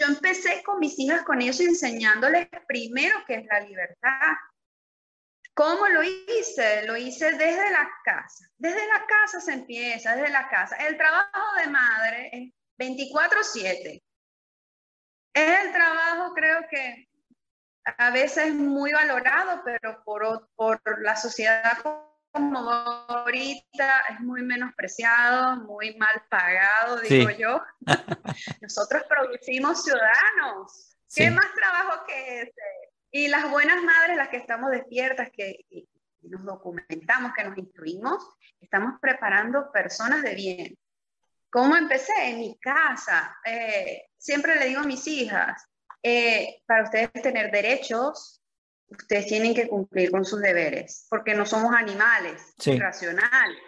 [0.00, 4.32] Yo empecé con mis hijas con eso enseñándoles primero qué es la libertad.
[5.54, 6.86] ¿Cómo lo hice?
[6.86, 8.46] Lo hice desde la casa.
[8.56, 10.76] Desde la casa se empieza, desde la casa.
[10.76, 14.02] El trabajo de madre es 24/7.
[15.34, 17.08] Es el trabajo, creo que
[17.84, 21.78] a veces muy valorado, pero por, por la sociedad
[22.32, 27.62] como ahorita es muy menospreciado, muy mal pagado, digo yo.
[28.60, 30.96] Nosotros producimos ciudadanos.
[31.14, 32.52] ¿Qué más trabajo que ese?
[33.10, 35.66] Y las buenas madres, las que estamos despiertas, que,
[36.22, 38.24] nos documentamos, que nos instruimos,
[38.60, 40.78] estamos preparando personas de bien.
[41.50, 42.12] ¿Cómo empecé?
[42.30, 43.36] En mi casa.
[43.44, 45.68] Eh, siempre le digo a mis hijas,
[46.02, 48.41] eh, para ustedes tener derechos,
[48.92, 53.58] ustedes tienen que cumplir con sus deberes, porque no somos animales racionales.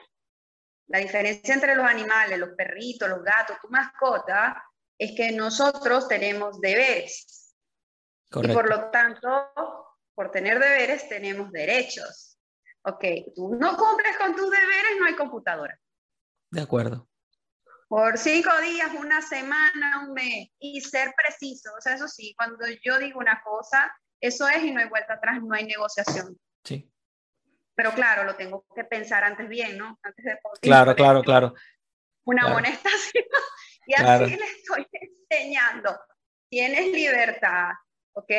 [0.87, 4.62] La diferencia entre los animales, los perritos, los gatos, tu mascota,
[4.98, 7.54] es que nosotros tenemos deberes.
[8.42, 9.28] Y por lo tanto,
[10.14, 12.38] por tener deberes, tenemos derechos.
[12.82, 15.78] Ok, tú no cumples con tus deberes, no hay computadora.
[16.50, 17.08] De acuerdo.
[17.88, 21.70] Por cinco días, una semana, un mes, y ser preciso.
[21.76, 23.90] O sea, eso sí, cuando yo digo una cosa,
[24.26, 26.38] eso es y no hay vuelta atrás, no hay negociación.
[26.64, 26.90] Sí.
[27.74, 29.99] Pero claro, lo tengo que pensar antes bien, ¿no?
[30.03, 31.55] Antes de poder Claro, claro, claro.
[32.24, 33.24] Una amonestación.
[33.86, 34.86] Y así le estoy
[35.30, 35.94] enseñando.
[36.49, 37.72] Tienes libertad,
[38.14, 38.30] ¿ok?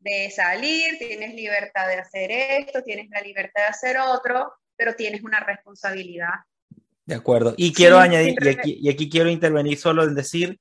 [0.00, 5.22] De salir, tienes libertad de hacer esto, tienes la libertad de hacer otro, pero tienes
[5.22, 6.34] una responsabilidad.
[7.04, 7.54] De acuerdo.
[7.56, 10.58] Y quiero añadir, y aquí, y aquí, quiero intervenir solo en decir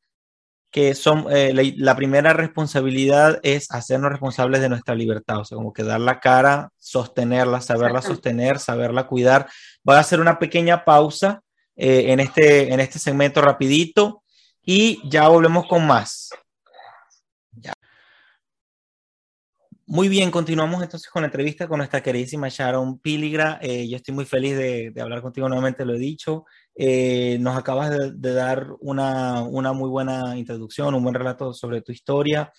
[0.72, 5.74] que son, eh, la, primera responsabilidad es hacernos responsables de nuestra libertad, o sea, como
[5.74, 9.50] que dar la cara, sostenerla, saberla sostener, saberla cuidar.
[9.84, 11.42] Voy a hacer una pequeña pausa
[11.76, 14.24] en, este, en este segmento rapidito
[14.64, 16.30] y ya volvemos con más.
[19.94, 23.60] Muy bien, continuamos entonces con la entrevista con nuestra queridísima Sharon Piligra.
[23.62, 26.46] Eh, yo estoy muy feliz de, hablar contigo nuevamente, lo he dicho.
[26.76, 31.92] Eh, nos acabas de, dar una, una, muy buena introducción, un buen relato sobre tu
[31.92, 32.52] historia.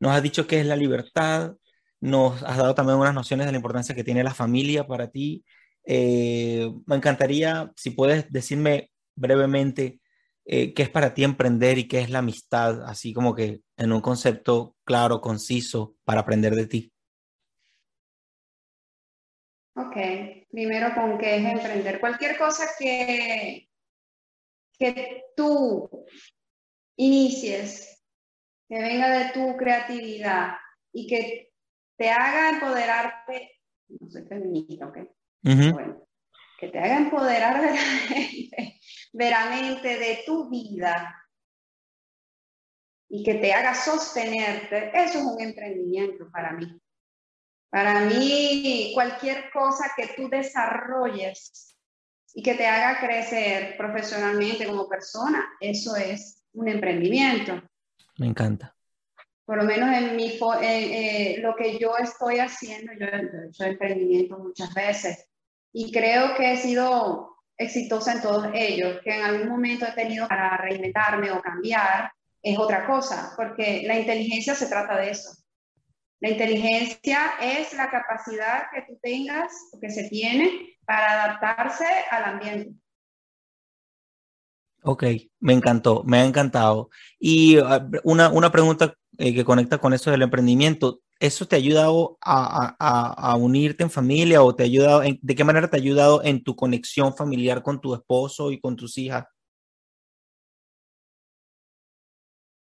[0.00, 1.54] Nos has dicho qué es la libertad,
[2.00, 5.44] nos has dado también unas nociones de la importancia que tiene la familia para ti.
[5.84, 10.00] Eh, me encantaría, si puedes decirme brevemente
[10.44, 14.00] qué es para ti emprender y qué es la amistad, así como que en un
[14.00, 16.91] concepto claro, conciso, para aprender de ti?
[19.74, 19.96] Ok,
[20.50, 21.98] primero con qué es emprender.
[21.98, 23.70] Cualquier cosa que,
[24.78, 25.88] que tú
[26.96, 28.04] inicies,
[28.68, 30.56] que venga de tu creatividad
[30.92, 31.52] y que
[31.96, 34.98] te haga empoderarte, no sé feminista, ¿ok?
[35.42, 36.06] Bueno,
[36.58, 37.74] que te haga empoderar
[39.12, 41.18] veramente de tu vida
[43.08, 46.80] y que te haga sostenerte, eso es un emprendimiento para mí.
[47.72, 51.74] Para mí, cualquier cosa que tú desarrolles
[52.34, 57.62] y que te haga crecer profesionalmente como persona, eso es un emprendimiento.
[58.18, 58.76] Me encanta.
[59.46, 64.38] Por lo menos en mi, eh, lo que yo estoy haciendo, yo he hecho emprendimiento
[64.38, 65.30] muchas veces
[65.72, 70.28] y creo que he sido exitosa en todos ellos, que en algún momento he tenido
[70.28, 72.12] para reinventarme o cambiar,
[72.42, 75.41] es otra cosa, porque la inteligencia se trata de eso.
[76.22, 82.34] La inteligencia es la capacidad que tú tengas o que se tiene para adaptarse al
[82.34, 82.76] ambiente.
[84.84, 85.02] Ok,
[85.40, 86.90] me encantó, me ha encantado.
[87.18, 91.00] Y ah, una, una pregunta eh, que conecta con eso del emprendimiento.
[91.18, 95.42] ¿Eso te ha ayudado a, a, unirte en familia o te ha ayudado, de qué
[95.42, 99.24] manera te ha ayudado en tu conexión familiar con tu esposo y con tus hijas?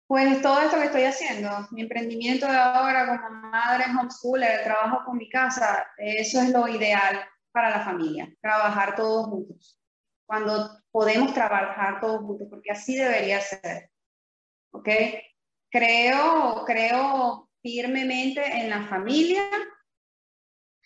[0.09, 5.18] Pues todo esto que estoy haciendo, mi emprendimiento de ahora como madre homeschooler, trabajo con
[5.18, 7.20] mi casa, eso es lo ideal
[7.52, 9.78] para la familia, trabajar todos juntos.
[10.24, 13.90] Cuando podemos trabajar todos juntos, porque así debería ser.
[14.70, 14.88] ¿Ok?
[15.70, 19.42] Creo, creo firmemente en la familia,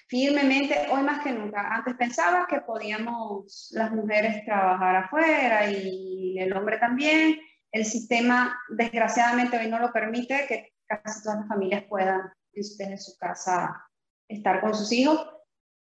[0.08, 1.68] firmemente, hoy más que nunca.
[1.72, 7.38] Antes pensaba que podíamos las mujeres trabajar afuera y el hombre también
[7.72, 12.20] el sistema, desgraciadamente, hoy no lo permite que casi todas las familias puedan
[12.52, 13.88] en su casa
[14.28, 15.26] estar con sus hijos.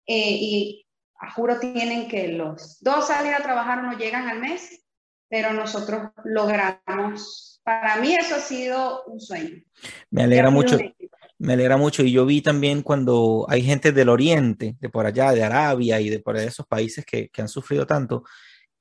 [0.06, 0.86] Eh, y
[1.18, 4.84] a juro tienen que los dos salir a trabajar no llegan al mes,
[5.28, 7.60] pero nosotros logramos.
[7.64, 9.62] Para mí eso ha sido un sueño.
[10.10, 10.78] Me alegra mucho.
[11.38, 12.04] Me alegra mucho.
[12.04, 16.10] Y yo vi también cuando hay gente del Oriente, de por allá, de Arabia y
[16.10, 18.24] de por esos países que, que han sufrido tanto,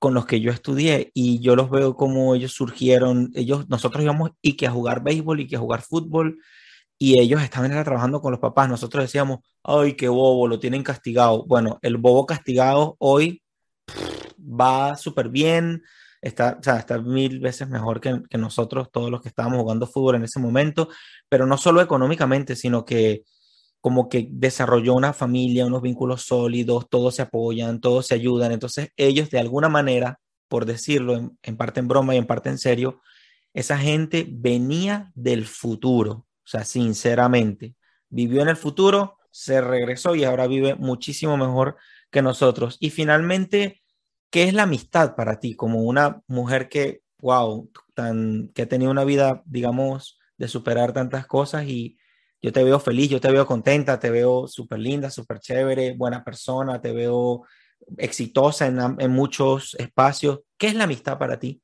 [0.01, 4.31] con los que yo estudié y yo los veo como ellos surgieron, ellos, nosotros íbamos
[4.41, 6.39] y que a jugar béisbol y que a jugar fútbol
[6.97, 11.45] y ellos estaban trabajando con los papás, nosotros decíamos, ay, qué bobo, lo tienen castigado.
[11.45, 13.43] Bueno, el bobo castigado hoy
[14.39, 15.83] va súper bien,
[16.19, 20.15] está, o está mil veces mejor que, que nosotros, todos los que estábamos jugando fútbol
[20.15, 20.89] en ese momento,
[21.29, 23.21] pero no solo económicamente, sino que
[23.81, 28.51] como que desarrolló una familia, unos vínculos sólidos, todos se apoyan, todos se ayudan.
[28.51, 32.59] Entonces ellos de alguna manera, por decirlo en, parte en broma y en parte en
[32.59, 33.01] serio,
[33.53, 37.75] esa gente venía del futuro, o sea, sinceramente,
[38.09, 41.75] vivió en el futuro, se regresó y ahora vive muchísimo mejor
[42.11, 42.77] que nosotros.
[42.79, 43.81] Y finalmente,
[44.29, 48.91] ¿qué es la amistad para ti como una mujer que, wow, tan, que ha tenido
[48.91, 51.97] una vida, digamos, de superar tantas cosas y
[52.41, 56.23] yo te veo feliz, yo te veo contenta, te veo súper linda, súper chévere, buena
[56.23, 57.45] persona, te veo
[57.97, 60.41] exitosa en, en, muchos espacios.
[60.57, 61.61] ¿Qué es la amistad para ti?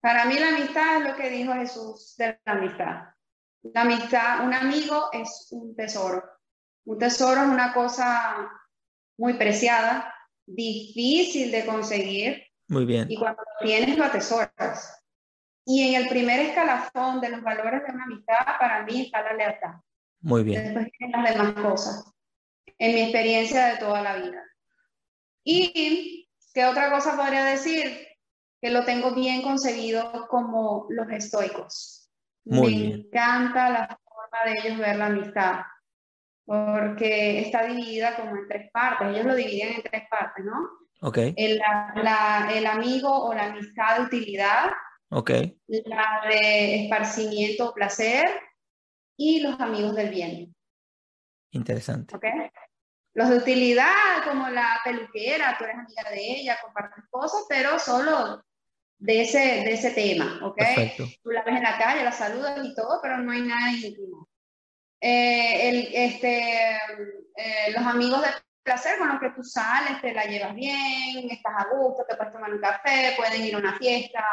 [0.00, 3.02] Para mí la amistad es lo que dijo Jesús de la amistad.
[3.74, 6.22] La amistad, un amigo es un tesoro.
[6.84, 8.50] Un tesoro es una cosa
[9.16, 10.12] muy preciada,
[10.44, 12.46] difícil de conseguir.
[12.68, 13.10] Muy bien.
[13.10, 15.05] Y cuando lo tienes, lo atesoras.
[15.68, 19.32] Y en el primer escalafón de los valores de una amistad, para mí está la
[19.32, 19.74] lealtad.
[20.20, 20.62] Muy bien.
[20.62, 22.12] Después vienen las demás cosas,
[22.78, 24.42] en mi experiencia de toda la vida.
[25.42, 28.06] Y, ¿qué otra cosa podría decir?
[28.60, 32.10] Que lo tengo bien concebido como los estoicos.
[32.44, 35.60] Muy Me encanta la forma de ellos ver la amistad,
[36.44, 39.08] porque está dividida como en tres partes.
[39.08, 40.54] Ellos lo dividen en tres partes, ¿no?
[41.02, 41.18] Ok.
[41.36, 41.60] El,
[42.54, 44.70] el amigo o la amistad de utilidad,
[45.10, 45.30] Ok.
[45.66, 48.24] La de esparcimiento, placer
[49.16, 50.54] y los amigos del bien.
[51.50, 52.16] Interesante.
[52.16, 52.24] ¿Ok?
[53.14, 58.44] Los de utilidad, como la peluquera, tú eres amiga de ella, compartes cosas, pero solo
[58.98, 60.56] de ese, de ese tema, ¿ok?
[60.56, 61.04] Perfecto.
[61.22, 64.28] Tú la ves en la calle, la saludas y todo, pero no hay nada íntimo.
[65.00, 66.76] Eh, el, este,
[67.36, 68.28] eh, los amigos de
[68.62, 72.32] placer con los que tú sales, te la llevas bien, estás a gusto, te puedes
[72.32, 74.24] tomar un café, pueden ir a una fiesta,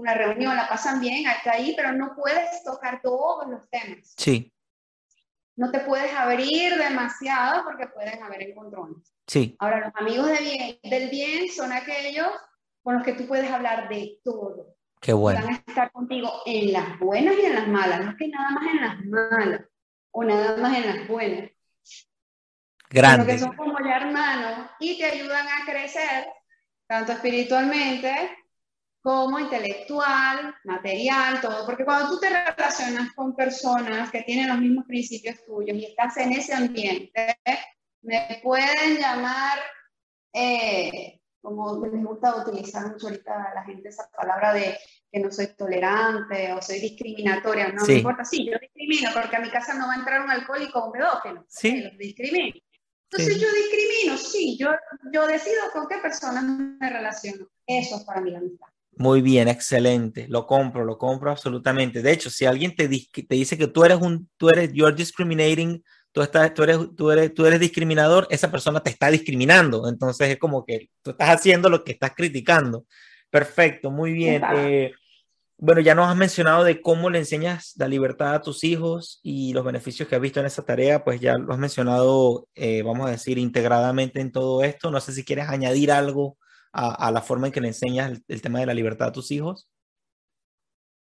[0.00, 4.14] una reunión, la pasan bien, hasta ahí, pero no puedes tocar todos los temas.
[4.16, 4.52] Sí.
[5.56, 9.14] No te puedes abrir demasiado porque pueden haber encontrones.
[9.26, 9.56] Sí.
[9.58, 12.28] Ahora, los amigos de bien, del bien son aquellos
[12.82, 14.74] con los que tú puedes hablar de todo.
[15.00, 15.40] Qué bueno.
[15.40, 18.50] Van a estar contigo en las buenas y en las malas, no es que nada
[18.50, 19.60] más en las malas
[20.12, 21.50] o nada más en las buenas.
[22.88, 23.24] Grande.
[23.24, 26.26] Sino que son como ya hermanos y te ayudan a crecer,
[26.86, 28.30] tanto espiritualmente
[29.02, 31.64] como intelectual, material, todo.
[31.64, 36.16] Porque cuando tú te relacionas con personas que tienen los mismos principios tuyos y estás
[36.18, 37.38] en ese ambiente,
[38.02, 39.58] me pueden llamar
[40.32, 44.76] eh, como les gusta utilizar mucho ahorita a la gente esa palabra de
[45.10, 49.40] que no soy tolerante o soy discriminatoria, no me importa, sí, yo discrimino porque a
[49.40, 52.60] mi casa no va a entrar un alcohólico o un pedófilo, sí, los discrimino.
[53.12, 54.70] Entonces yo discrimino, sí, yo,
[55.12, 57.48] yo decido con qué personas me relaciono.
[57.66, 58.68] Eso es para mí la amistad.
[59.00, 60.26] Muy bien, excelente.
[60.28, 62.02] Lo compro, lo compro absolutamente.
[62.02, 65.82] De hecho, si alguien te, te dice que tú eres un, tú eres, you're discriminating
[66.12, 69.88] tú, estás, tú, eres, tú, eres, tú eres discriminador, esa persona te está discriminando.
[69.88, 72.84] Entonces es como que tú estás haciendo lo que estás criticando.
[73.30, 74.42] Perfecto, muy bien.
[74.54, 74.92] Eh,
[75.56, 79.54] bueno, ya nos has mencionado de cómo le enseñas la libertad a tus hijos y
[79.54, 83.08] los beneficios que has visto en esa tarea, pues ya lo has mencionado, eh, vamos
[83.08, 84.90] a decir, integradamente en todo esto.
[84.90, 86.36] No sé si quieres añadir algo
[86.72, 89.30] a, la forma en que le enseñas el, el, tema de la libertad a tus
[89.30, 89.68] hijos.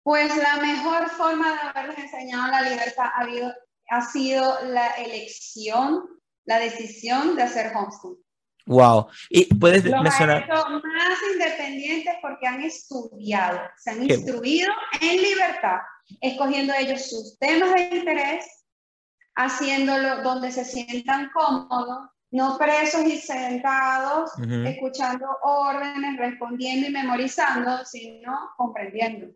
[0.03, 3.53] Pues la mejor forma de haberles enseñado la libertad ha habido,
[3.89, 6.05] ha sido la elección,
[6.45, 8.19] la decisión de hacer homeschool.
[8.67, 9.09] Wow.
[9.29, 10.49] Y puedes mencionar.
[10.49, 15.79] más independientes porque han estudiado, se han instruido en libertad,
[16.21, 18.47] escogiendo ellos sus temas de interés,
[19.37, 24.33] haciéndolo donde se sientan cómodos, no presos y sentados,
[24.67, 29.29] escuchando órdenes, respondiendo y memorizando, sino comprendiendo.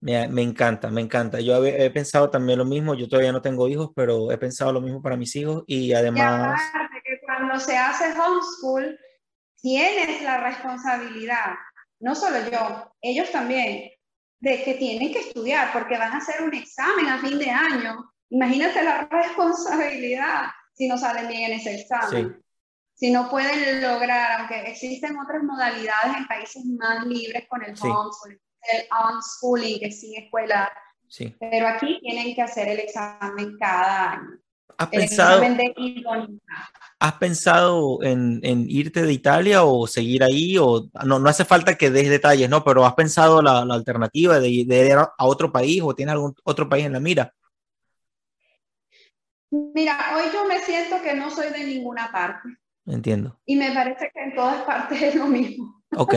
[0.00, 1.40] Me, encanta, me encanta.
[1.40, 4.80] Yo he, pensado también lo mismo, yo todavía no tengo hijos, pero he pensado lo
[4.80, 6.60] mismo para mis hijos y además...
[6.72, 8.96] Y que cuando se hace homeschool,
[9.60, 11.56] tienes la responsabilidad,
[11.98, 13.90] no solo yo, ellos también,
[14.38, 18.08] de que tienen que estudiar porque van a hacer un examen a fin de año.
[18.30, 20.44] Imagínate la responsabilidad
[20.74, 22.40] si no salen bien en ese examen.
[22.94, 28.40] Si no pueden lograr, aunque existen otras modalidades en países más libres con el homeschool,
[28.72, 30.70] el unschooling, que es sin escuela.
[31.08, 31.34] Sí.
[31.38, 34.38] Pero aquí tienen que hacer el examen cada año.
[34.76, 35.42] ¿Has pensado,
[36.98, 40.58] ¿Has pensado en, en, irte de Italia o seguir ahí?
[40.58, 42.64] O, no, no hace falta que des detalles, ¿no?
[42.64, 46.34] Pero ¿has pensado la, la alternativa de, de, ir a otro país o tienes algún
[46.42, 47.32] otro país en la mira?
[49.74, 52.48] Mira, hoy yo me siento que no soy de ninguna parte.
[52.86, 53.40] Entiendo.
[53.46, 55.82] Y me parece que en todas partes es lo mismo.
[55.96, 56.14] Ok,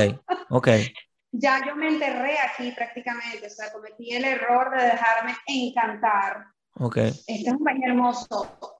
[0.49, 0.67] ok.
[1.31, 6.45] ya yo me enterré aquí prácticamente, o sea, cometí el error de dejarme encantar.
[6.79, 7.09] Okay.
[7.09, 8.79] Este es un país hermoso,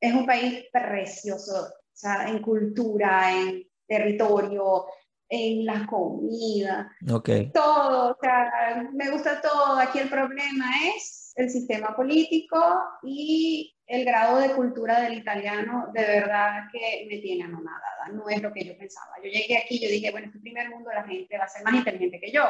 [0.00, 4.86] es un país precioso, o sea, en cultura, en territorio,
[5.28, 7.50] en la comida, okay.
[7.52, 9.78] todo, o sea, me gusta todo.
[9.78, 12.58] Aquí el problema es el sistema político
[13.02, 18.40] y el grado de cultura del italiano de verdad que me tiene anonadada, no es
[18.40, 19.16] lo que yo pensaba.
[19.22, 21.62] Yo llegué aquí y yo dije, bueno, este primer mundo la gente va a ser
[21.62, 22.42] más inteligente que yo.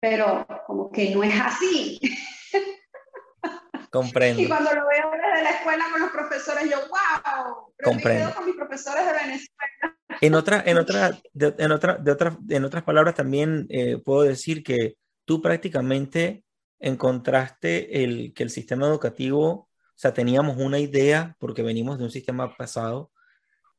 [0.00, 2.00] Pero como que no es así.
[3.90, 4.40] Comprendo.
[4.40, 8.28] Y cuando lo veo desde la escuela con los profesores, yo, wow, pero Comprendo.
[8.28, 9.98] Me con mis profesores de Venezuela.
[10.22, 14.62] En, otra, en, otra, en, otra, de otra, en otras palabras, también eh, puedo decir
[14.62, 16.45] que tú prácticamente
[16.78, 22.10] encontraste el, que el sistema educativo, o sea, teníamos una idea, porque venimos de un
[22.10, 23.12] sistema pasado,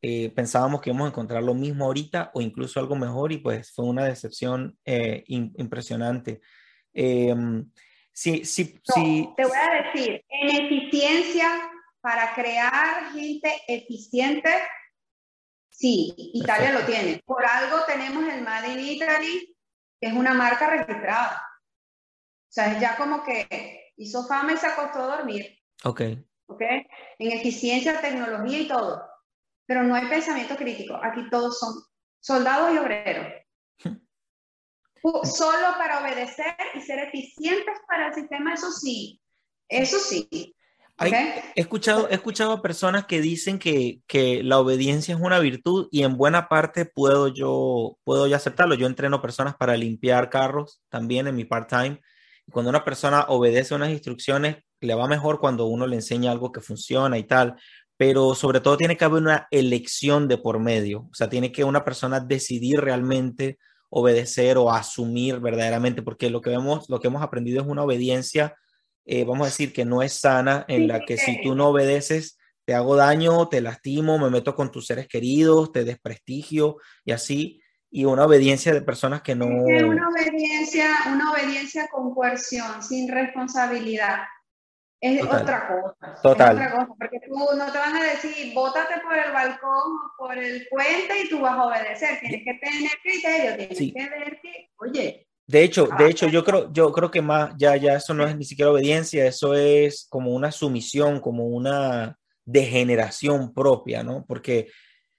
[0.01, 3.71] eh, pensábamos que íbamos a encontrar lo mismo ahorita o incluso algo mejor y pues
[3.73, 6.39] fue una decepción eh, impresionante.
[6.93, 7.69] Em,
[8.13, 9.29] sí, sí, sí.
[9.35, 11.47] Te voy a decir, en eficiencia,
[11.99, 14.49] para crear gente eficiente,
[15.69, 17.21] sí, Italia lo tiene.
[17.25, 19.57] Por algo tenemos el Made in Italy,
[19.99, 21.43] que es una marca registrada.
[22.47, 25.59] O sea, es ya como que hizo fama y se acostó a dormir.
[25.83, 26.01] Ok.
[26.47, 26.61] Ok.
[27.19, 29.01] En eficiencia, tecnología y todo.
[29.65, 30.97] Pero no hay pensamiento crítico.
[31.03, 31.73] Aquí todos son
[32.19, 33.27] soldados y obreros.
[35.23, 39.21] Solo para obedecer y ser eficientes para el sistema, eso sí.
[39.69, 40.55] Eso sí.
[40.99, 45.87] he, escuchado, he escuchado a personas que dicen que, que, la obediencia es una virtud
[45.91, 48.75] y en buena parte puedo yo, puedo yo aceptarlo.
[48.75, 52.01] Yo entreno personas para limpiar carros también en mi part-time.
[52.51, 56.61] Cuando una persona obedece unas instrucciones, le va mejor cuando uno le enseña algo que
[56.61, 57.55] funciona y tal.
[57.97, 61.07] Pero sobre todo tiene que haber una elección de por medio.
[61.11, 63.57] O sea, tiene que una persona decidir realmente
[63.89, 68.55] obedecer o asumir verdaderamente, porque lo que vemos, lo que hemos aprendido es una obediencia
[69.09, 72.37] eh, vamos a decir, que no es sana, en la que si tú no obedeces,
[72.65, 76.75] te hago daño, te lastimo, me meto con tus seres queridos, te desprestigio
[77.05, 79.45] y así, y una obediencia de personas que no...
[79.45, 84.19] Una obediencia, una obediencia con coerción, sin responsabilidad.
[84.99, 86.21] Es otra cosa.
[86.21, 86.57] Total.
[86.57, 90.17] Es otra cosa, porque tú no te van a decir, bótate por el balcón o
[90.17, 92.19] por el puente y tú vas a obedecer.
[92.19, 96.73] Tienes que tener criterio, tienes que ver que, oye, de hecho, de hecho, yo creo,
[96.73, 100.31] yo creo que más, ya, ya eso no es ni siquiera obediencia, eso es como
[100.31, 104.25] una sumisión, como una degeneración propia, ¿no?
[104.27, 104.67] Porque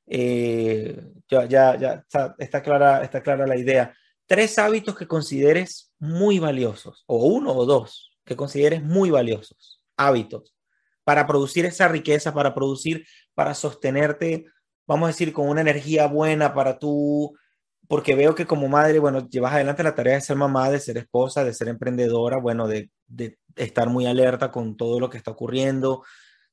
[0.09, 2.05] eh, ya, ya, ya
[2.39, 3.95] está, clara, está clara la idea.
[4.27, 10.55] Tres hábitos que consideres muy valiosos, o uno o dos, que consideres muy valiosos, hábitos,
[11.05, 14.47] para producir esa riqueza, para producir, para sostenerte,
[14.87, 17.35] vamos a decir, con una energía buena para tú
[17.89, 20.99] porque veo que como madre, bueno, llevas adelante la tarea de ser mamá, de ser
[20.99, 22.91] esposa, de ser emprendedora, bueno, de,
[23.57, 26.05] estar muy alerta con todo lo que está ocurriendo,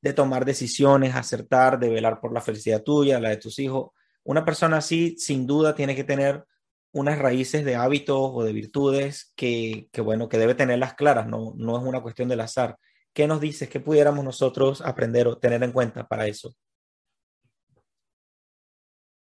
[0.06, 3.90] de tomar decisiones, acertar, de velar por la felicidad tuya, la de tus hijos.
[4.24, 6.46] Una persona así, sin duda, tiene que tener
[6.92, 11.54] unas raíces de hábitos o de virtudes que, que, bueno, que debe tenerlas claras, no,
[11.58, 12.78] no es una cuestión del azar.
[13.14, 13.68] ¿Qué nos dices?
[13.68, 16.54] ¿Qué pudiéramos nosotros aprender o tener en cuenta para eso?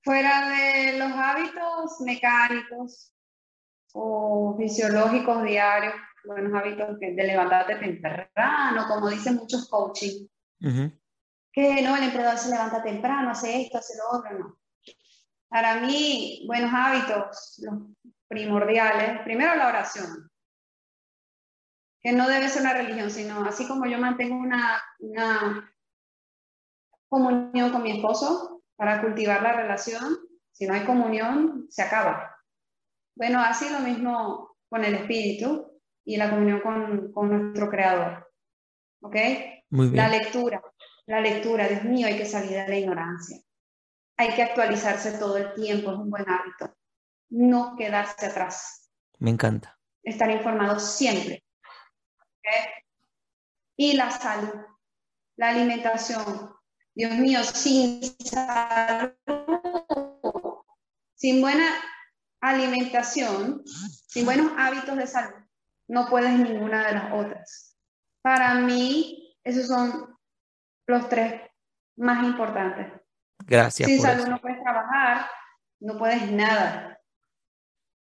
[0.03, 3.13] Fuera de los hábitos mecánicos
[3.93, 5.93] o fisiológicos diarios,
[6.25, 10.27] buenos hábitos de levantarte temprano, como dicen muchos coaching,
[11.51, 14.57] que no, el emprendedor se levanta temprano, hace esto, hace lo otro, no.
[15.49, 17.79] Para mí, buenos hábitos, los
[18.27, 20.31] primordiales, primero la oración,
[22.01, 25.73] que no debe ser una religión, sino así como yo mantengo una, una
[27.07, 30.17] comunión con mi esposo, para cultivar la relación.
[30.51, 32.35] Si no hay comunión, se acaba.
[33.15, 38.29] Bueno, así lo mismo con el espíritu y la comunión con, con nuestro creador.
[39.01, 39.15] ¿Ok?
[39.73, 40.03] Muy bien.
[40.03, 40.61] La lectura,
[41.07, 43.39] la lectura, Dios mío, hay que salir de la ignorancia.
[44.17, 46.77] Hay que actualizarse todo el tiempo, es un buen hábito.
[47.31, 48.87] No quedarse atrás.
[49.17, 49.75] Me encanta.
[50.03, 51.43] Estar informado siempre.
[53.75, 54.53] Y la salud,
[55.37, 56.53] la alimentación,
[56.93, 59.13] Dios mío, sin salud,
[61.15, 61.65] sin buena
[62.41, 65.43] alimentación, sin buenos hábitos de salud,
[65.87, 67.75] no puedes ninguna de las otras.
[68.21, 70.17] Para mí, esos son
[70.87, 71.41] los tres
[71.95, 72.87] más importantes.
[73.45, 73.89] Gracias.
[73.89, 75.27] Sin salud no puedes trabajar,
[75.79, 76.99] no puedes nada.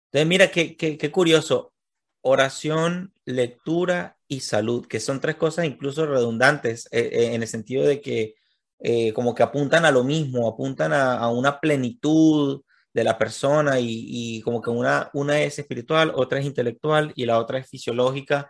[0.05, 1.73] Entonces, mira, qué, qué curioso.
[2.21, 7.85] Oración, lectura y salud, que son tres cosas incluso redundantes, eh, eh, en el sentido
[7.85, 8.35] de que
[8.79, 12.61] eh, como que apuntan a lo mismo, apuntan a, una plenitud
[12.93, 17.39] de la persona y, como que una, una es espiritual, otra es intelectual y la
[17.39, 18.49] otra es fisiológica.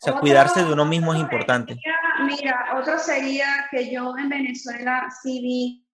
[0.00, 1.80] O sea, cuidarse de uno mismo es importante.
[2.24, 5.86] Mira, otro sería que yo en Venezuela sí vi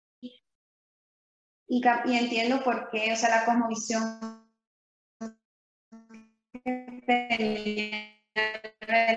[1.67, 4.19] y, y entiendo por qué, o sea, la cosmovisión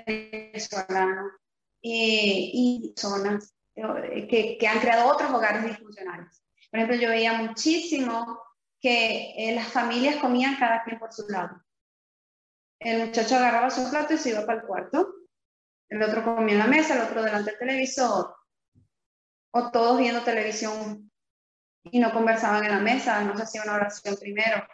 [0.06, 1.30] venezolano
[1.82, 6.42] eh, y zonas eh, que, que, han creado otros hogares disfuncionales.
[6.70, 8.40] Por ejemplo, yo veía muchísimo
[8.80, 11.62] que eh, las familias comían cada quien por su lado.
[12.78, 15.13] El muchacho agarraba su plato y se iba para el cuarto.
[15.88, 18.34] El otro comía en la mesa, el otro delante del televisor.
[19.52, 21.10] O todos viendo televisión
[21.84, 24.66] y no conversaban en la mesa, no se hacía una oración primero.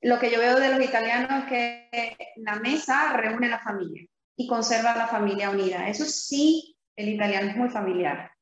[0.00, 4.06] Lo que yo veo de los italianos es que la mesa reúne a la familia
[4.36, 5.88] y conserva a la familia unida.
[5.88, 8.32] Eso sí el italiano es muy familiar.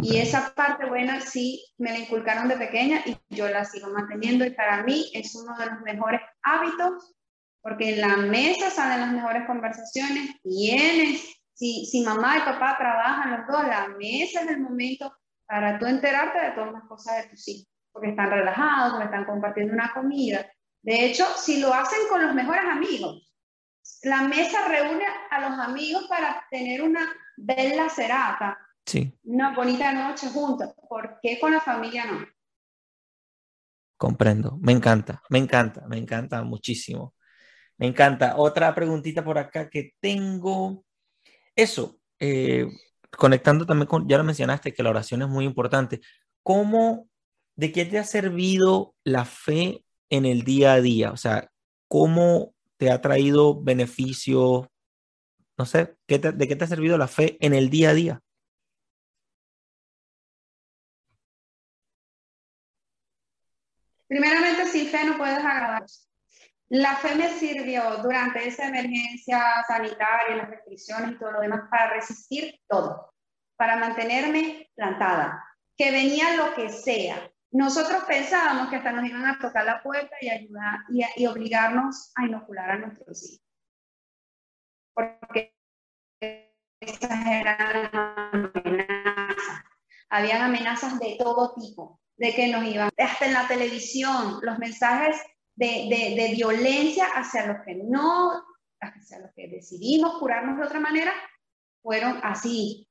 [0.00, 4.44] Y esa parte buena sí me la inculcaron de pequeña y yo la sigo manteniendo
[4.44, 7.14] y para mí es uno de los mejores hábitos
[7.62, 13.38] porque en la mesa salen las mejores conversaciones, tienes, si, si mamá y papá trabajan
[13.38, 17.30] los dos, la mesa es el momento para tú enterarte de todas las cosas de
[17.30, 20.44] tus hijos, porque están relajados, porque están compartiendo una comida.
[20.82, 23.32] De hecho, si lo hacen con los mejores amigos,
[24.02, 27.06] la mesa reúne a los amigos para tener una
[27.36, 29.16] bella serata, sí.
[29.24, 30.74] una bonita noche juntos.
[30.88, 32.26] ¿Por qué con la familia no?
[33.96, 37.14] Comprendo, me encanta, me encanta, me encanta muchísimo.
[37.82, 38.36] Me encanta.
[38.36, 40.84] Otra preguntita por acá que tengo.
[41.56, 42.68] Eso, eh,
[43.10, 46.00] conectando también con, ya lo mencionaste, que la oración es muy importante.
[46.44, 47.08] ¿Cómo,
[47.56, 51.10] de qué te ha servido la fe en el día a día?
[51.10, 51.50] O sea,
[51.88, 54.68] ¿cómo te ha traído beneficios?
[55.58, 58.20] No sé, ¿de qué te ha servido la fe en el día a día?
[64.06, 65.84] Primeramente, sin fe no puedes agradar.
[66.72, 71.90] La fe me sirvió durante esa emergencia sanitaria, las restricciones y todo lo demás para
[71.90, 73.12] resistir todo,
[73.58, 75.44] para mantenerme plantada,
[75.76, 77.30] que venía lo que sea.
[77.50, 82.24] Nosotros pensábamos que hasta nos iban a tocar la puerta y ayudar y, obligarnos a
[82.24, 83.46] inocular a nuestros hijos.
[84.94, 85.54] Porque
[86.80, 89.64] esas eran amenazas.
[90.08, 95.20] Habían amenazas de todo tipo, de que nos iban, hasta en la televisión, los mensajes
[95.54, 98.44] de, violencia hacia los que no,
[98.80, 101.12] hacia los que decidimos curarnos de otra manera,
[101.82, 102.88] fueron así,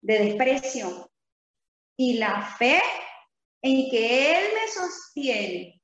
[0.00, 1.10] de desprecio.
[1.96, 2.80] Y la fe
[3.62, 5.82] en que Él me sostiene,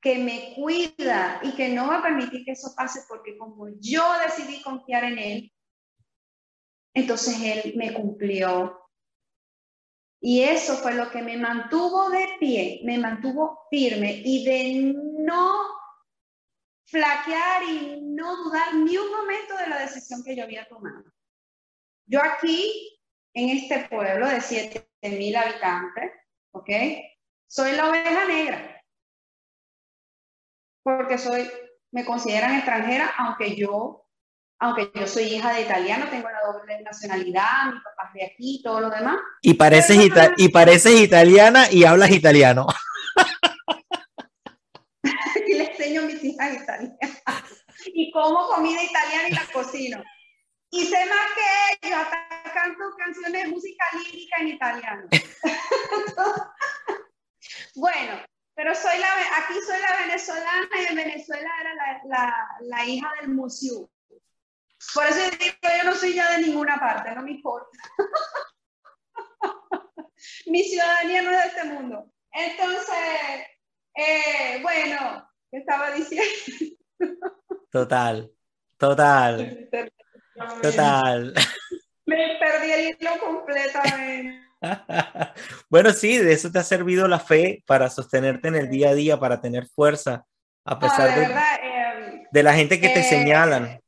[0.00, 4.04] que me cuida y que no va a permitir que eso pase porque como yo
[4.20, 5.52] decidí confiar en Él,
[6.94, 8.87] entonces Él me cumplió
[10.20, 15.78] y eso fue lo que me mantuvo de pie, me mantuvo firme y de no
[16.86, 21.04] flaquear y no dudar ni un momento de la decisión que yo había tomado.
[22.06, 22.98] Yo aquí,
[23.34, 26.12] en este pueblo de 7.000 habitantes,
[26.52, 26.70] ¿ok?
[27.46, 28.82] Soy la oveja negra.
[30.82, 31.48] Porque soy,
[31.92, 34.07] me consideran extranjera, aunque yo
[34.60, 38.60] aunque yo soy hija de italiano, tengo la doble nacionalidad, mi papá es de aquí,
[38.64, 39.16] todo lo demás.
[39.40, 39.98] Y pareces,
[40.36, 42.66] y pareces italiana y hablas italiano.
[45.46, 47.22] y le enseño a mis hijas italianas.
[47.86, 50.02] y como comida italiana y la cocino.
[50.70, 51.42] Y sé más que
[51.86, 55.08] ellos, hasta canto canciones de música lírica en italiano.
[57.76, 58.20] bueno,
[58.54, 63.08] pero soy la, aquí soy la venezolana y en Venezuela era la, la, la hija
[63.20, 63.88] del museo.
[64.94, 67.78] Por eso digo, yo no soy ya de ninguna parte, no me importa.
[70.46, 72.10] Mi ciudadanía no es de este mundo.
[72.32, 72.96] Entonces,
[73.94, 76.24] eh, bueno, ¿qué estaba diciendo?
[77.70, 78.30] Total,
[78.78, 79.68] total.
[80.62, 81.34] Total.
[82.06, 84.48] Me perdí el hilo completamente.
[85.70, 88.94] bueno, sí, de eso te ha servido la fe para sostenerte en el día a
[88.94, 90.24] día, para tener fuerza,
[90.64, 93.80] a pesar de, eh, de, la gente que te eh, señalan.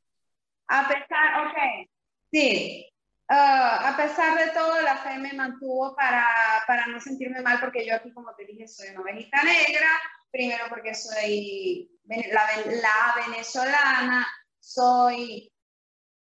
[0.73, 1.89] A pesar, ok,
[2.31, 2.89] sí,
[3.27, 6.25] ah, a pesar de todo, la fe me mantuvo para,
[6.65, 9.89] para, no sentirme mal, porque yo aquí, como te dije, soy una ovejita negra,
[10.31, 14.25] primero porque soy la, la venezolana,
[14.57, 15.51] soy,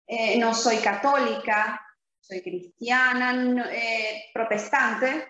[0.07, 1.87] eh, no soy católica,
[2.19, 5.29] soy cristiana, eh, protestante.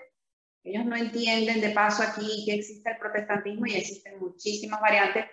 [0.62, 5.26] Ellos no entienden de paso aquí que existe el protestantismo y existen muchísimas variantes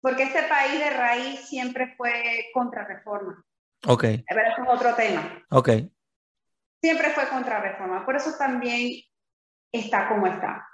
[0.00, 3.44] porque este país de raíz siempre fue contrarreforma.
[3.86, 4.04] Ok.
[4.26, 5.44] Pero eso es otro tema.
[5.50, 5.70] Ok.
[6.80, 9.02] Siempre fue contrarreforma, por eso también
[9.72, 10.68] está como está.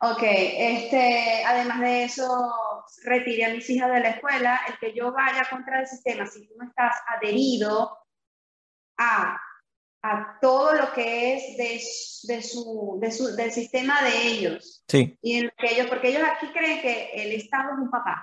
[0.00, 2.52] Ok, este, además de eso,
[3.04, 6.46] retiré a mis hijas de la escuela, el que yo vaya contra el sistema, si
[6.46, 7.96] tú no estás adherido
[8.98, 9.40] a,
[10.06, 15.18] a todo lo que es de, de, su, de su, del sistema de ellos, sí.
[15.22, 18.22] y en que ellos, porque ellos aquí creen que el Estado es un papá,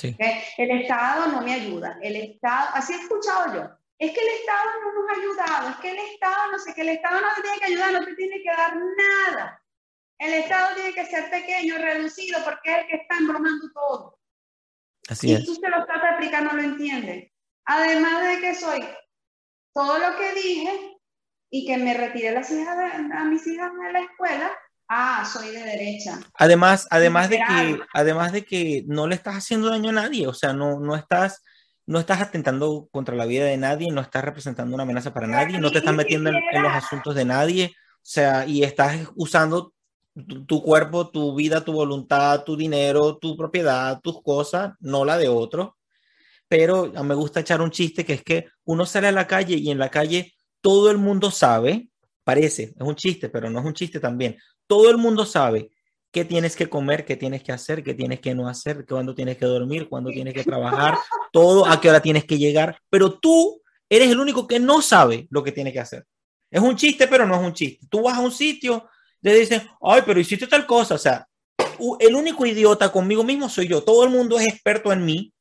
[0.00, 1.98] el Estado no me ayuda.
[2.02, 3.70] El Estado, así he escuchado yo.
[3.98, 6.80] Es que el Estado no nos ha ayudado, es que el Estado, no sé, que
[6.80, 9.62] el Estado no te tiene que ayudar, no te tiene que dar nada.
[10.18, 14.18] El Estado tiene que ser pequeño, reducido, porque es el que está embromando todo.
[15.08, 15.44] Así y es.
[15.44, 17.30] tú se lo estás explicando, no lo entiendes.
[17.66, 18.84] Además de que soy
[19.72, 20.91] todo lo que dije
[21.52, 22.76] y que me retiré las hijas
[23.12, 24.50] a mis hijas de la escuela,
[24.94, 26.20] Ah, soy de derecha.
[26.34, 30.34] Además, además de que, además de que no le estás haciendo daño a nadie, o
[30.34, 31.42] sea, no, no estás,
[31.86, 35.58] no estás atentando contra la vida de nadie, no estás representando una amenaza para nadie,
[35.58, 39.72] no te estás metiendo en, los asuntos de nadie, o sea, y estás usando
[40.46, 45.28] tu, cuerpo, tu vida, tu voluntad, tu dinero, tu propiedad, tus cosas, no la de
[45.28, 45.78] otro.
[46.48, 49.70] Pero me gusta echar un chiste que es que uno sale a la calle y
[49.70, 51.90] en la calle todo el mundo sabe,
[52.24, 54.38] parece, es un chiste, pero no es un chiste también
[54.72, 55.70] todo el mundo sabe
[56.10, 59.36] qué tienes que comer, qué tienes que hacer, qué tienes que no hacer, cuándo tienes
[59.36, 60.96] que dormir, cuándo tienes que trabajar,
[61.32, 63.60] todo, a qué hora tienes que llegar, pero tú
[63.90, 66.06] eres el único que no sabe lo que tiene que hacer.
[66.50, 67.86] Es un chiste, pero no es un chiste.
[67.90, 68.88] Tú vas a un sitio,
[69.20, 71.26] le dicen, ay, pero hiciste tal cosa, o sea,
[72.00, 73.82] el único idiota conmigo mismo soy yo.
[73.82, 75.34] Todo el mundo es experto en mí,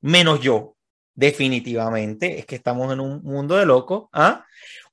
[0.00, 0.73] menos yo.
[1.14, 4.08] Definitivamente, es que estamos en un mundo de locos.
[4.12, 4.44] ¿ah?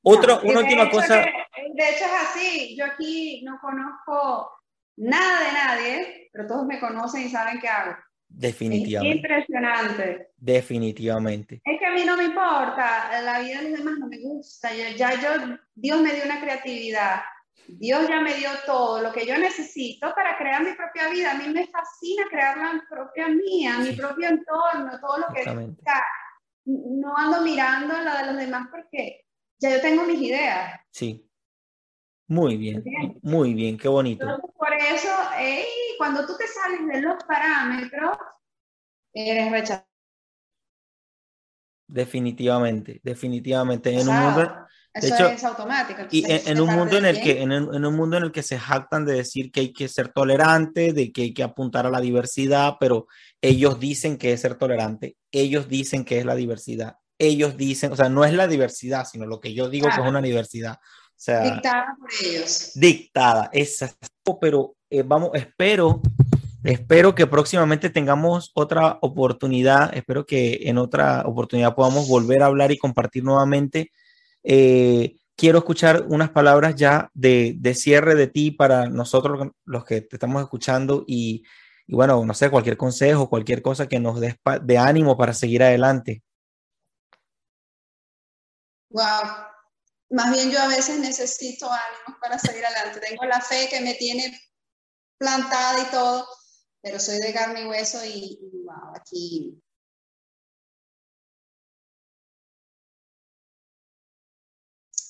[0.02, 1.18] Otro, una última cosa.
[1.18, 4.52] de hecho es así, yo aquí no conozco
[4.98, 7.96] nada de nadie, pero todos me conocen y saben qué hago.
[8.34, 9.18] Definitivamente.
[9.18, 10.30] impresionante.
[10.38, 11.62] Definitivamente.
[11.66, 14.74] Es que a mí no me importa, la vida de los demás no me gusta,
[14.74, 17.22] ya, ya yo, Dios me dio una creatividad,
[17.80, 21.32] Dios ya me dio todo lo que yo necesito para crear mi propia vida.
[21.32, 25.46] A mí me fascina crear la propia mía, mi propio entorno, todo lo que...
[26.66, 29.26] no ando mirando la de los demás porque
[29.60, 30.80] ya yo tengo mis ideas.
[30.92, 31.28] Sí.
[32.28, 32.84] Muy bien,
[33.24, 34.26] muy bien, qué bonito.
[34.56, 35.10] por eso,
[35.98, 38.18] cuando tú te sales de los parámetros,
[39.14, 39.86] eres rechazado.
[41.88, 43.92] Definitivamente, definitivamente.
[43.94, 46.02] En un mundo, eso es automático.
[46.12, 48.60] y en, un mundo en el que en, en, un mundo en el que se
[48.60, 52.02] jactan de decir que hay que ser tolerante, de que hay que apuntar a la
[52.02, 53.08] diversidad, pero
[53.42, 57.96] ellos dicen que es ser tolerante, ellos dicen que es la diversidad, ellos dicen, o
[57.96, 60.80] sea, no es la diversidad, sino lo que yo digo que es una diversidad
[61.26, 62.72] dictada por ellos.
[62.76, 66.02] Dictada, exacto, pero eh, vamos, espero,
[66.64, 72.72] espero que próximamente tengamos otra oportunidad, espero que en otra oportunidad podamos volver a hablar
[72.72, 73.92] y compartir nuevamente.
[74.44, 80.16] Eh, quiero escuchar unas palabras ya de, cierre de ti para nosotros los que te
[80.16, 81.44] estamos escuchando y,
[81.88, 85.64] y bueno, no sé, cualquier consejo, cualquier cosa que nos dé de ánimo para seguir
[85.64, 86.24] adelante.
[88.90, 89.48] Wow,
[90.10, 93.00] más bien yo a veces necesito ánimos para seguir adelante.
[93.00, 94.38] Tengo la fe que me tiene
[95.18, 96.28] plantada y todo,
[96.82, 98.40] pero soy de carne y hueso y,
[98.96, 99.62] aquí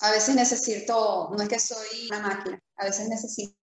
[0.02, 3.56] a veces necesito, no es que soy una máquina, a veces necesito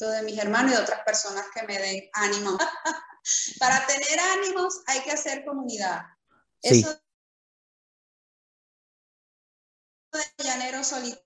[0.00, 2.58] de mis hermanos y de otras personas que me den ánimo.
[3.60, 6.02] Para tener ánimos hay que hacer comunidad.
[6.60, 6.88] Eso
[10.12, 11.24] de llanero solitario.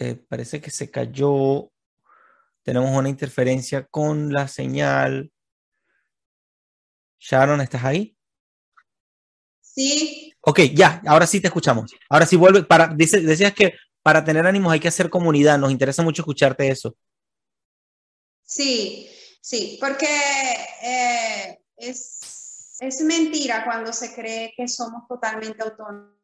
[0.00, 1.70] Eh, parece que se cayó.
[2.68, 5.32] Tenemos una interferencia con la señal.
[7.18, 8.14] Sharon, ¿estás ahí?
[9.62, 10.34] Sí.
[10.42, 11.90] Ok, ya, ahora sí te escuchamos.
[12.10, 12.64] Ahora sí vuelve.
[12.64, 15.56] Para, dice, decías que para tener ánimos hay que hacer comunidad.
[15.58, 16.94] Nos interesa mucho escucharte eso.
[18.42, 19.08] Sí,
[19.40, 20.06] Sí, porque
[20.82, 26.18] eh, es, es mentira cuando se cree que somos totalmente autónomos.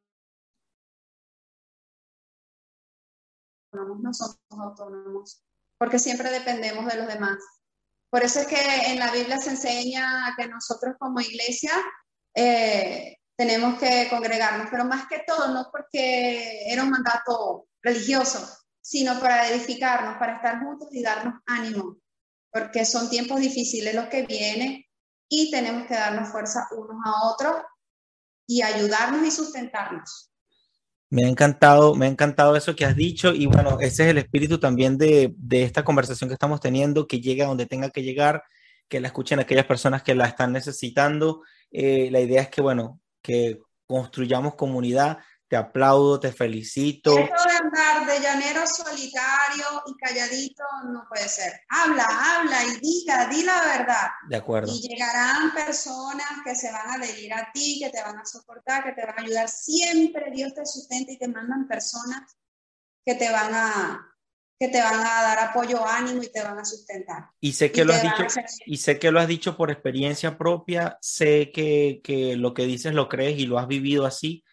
[3.73, 5.43] No somos autónomos,
[5.85, 7.37] porque siempre dependemos de los demás.
[8.11, 11.73] Por eso es que en la Biblia se enseña que nosotros como iglesia
[12.35, 18.41] eh, tenemos que congregarnos, pero más que todo, no porque era un mandato religioso,
[18.81, 21.99] sino para edificarnos, para estar juntos y darnos ánimo
[22.55, 24.85] porque son tiempos difíciles los que vienen
[25.29, 27.57] y tenemos que darnos fuerza unos a otros
[28.47, 30.31] y ayudarnos y sustentarnos.
[31.15, 34.19] Me ha encantado, me ha encantado eso que has dicho y bueno, ese es el
[34.19, 38.03] espíritu también de, de esta conversación que estamos teniendo, que llegue a donde tenga que
[38.03, 38.43] llegar,
[38.89, 41.43] que la escuchen aquellas personas que la están necesitando.
[41.71, 45.19] Eh, la idea es que, bueno, que construyamos comunidad,
[45.55, 47.15] te aplaudo, te felicito.
[47.15, 51.53] De andar de llanero solitario y calladito no puede ser.
[51.69, 54.09] Habla, habla y diga, di la verdad.
[54.29, 54.73] De acuerdo.
[54.73, 58.83] Y llegarán personas que se van a adherir a ti, que te van a soportar,
[58.83, 59.49] que te van a ayudar.
[59.49, 62.37] Siempre Dios te sustenta y te mandan personas
[63.07, 64.11] que te van a
[64.59, 67.27] que te van a dar apoyo, ánimo y te van a sustentar.
[67.41, 68.25] Y sé que lo has dicho,
[68.67, 72.93] y sé que lo has dicho por experiencia propia, sé que, que lo que dices
[72.93, 74.45] lo crees y lo has vivido así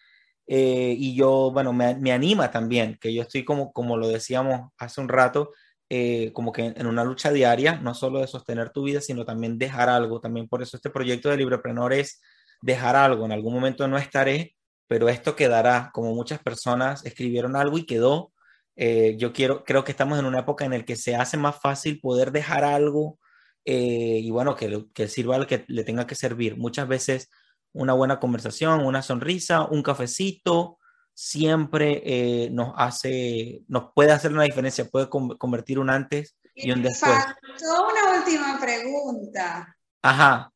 [0.54, 4.72] eh, y yo, bueno, me, me, anima también, que yo estoy como, como lo decíamos
[4.78, 5.52] hace un rato,
[5.89, 9.58] eh, como que en, una lucha diaria, no solo de sostener tu vida, sino también
[9.58, 10.20] dejar algo.
[10.20, 12.22] También por eso este proyecto de Libreprenor es
[12.62, 13.24] dejar algo.
[13.24, 18.34] En algún momento no estaré, pero esto quedará, como muchas personas escribieron algo y quedó.
[18.76, 21.62] Eh, yo quiero, creo que estamos en una época en la que se hace más
[21.62, 23.20] fácil poder dejar algo
[23.64, 26.58] y bueno, que, que sirva al que le tenga que servir.
[26.58, 27.30] Muchas veces
[27.74, 30.80] una buena conversación, una sonrisa, un cafecito,
[31.14, 36.82] siempre eh, nos hace, nos puede hacer una diferencia, puede convertir un antes y un
[36.82, 37.12] después.
[37.12, 39.78] Faltó una última pregunta.
[40.02, 40.52] Ajá.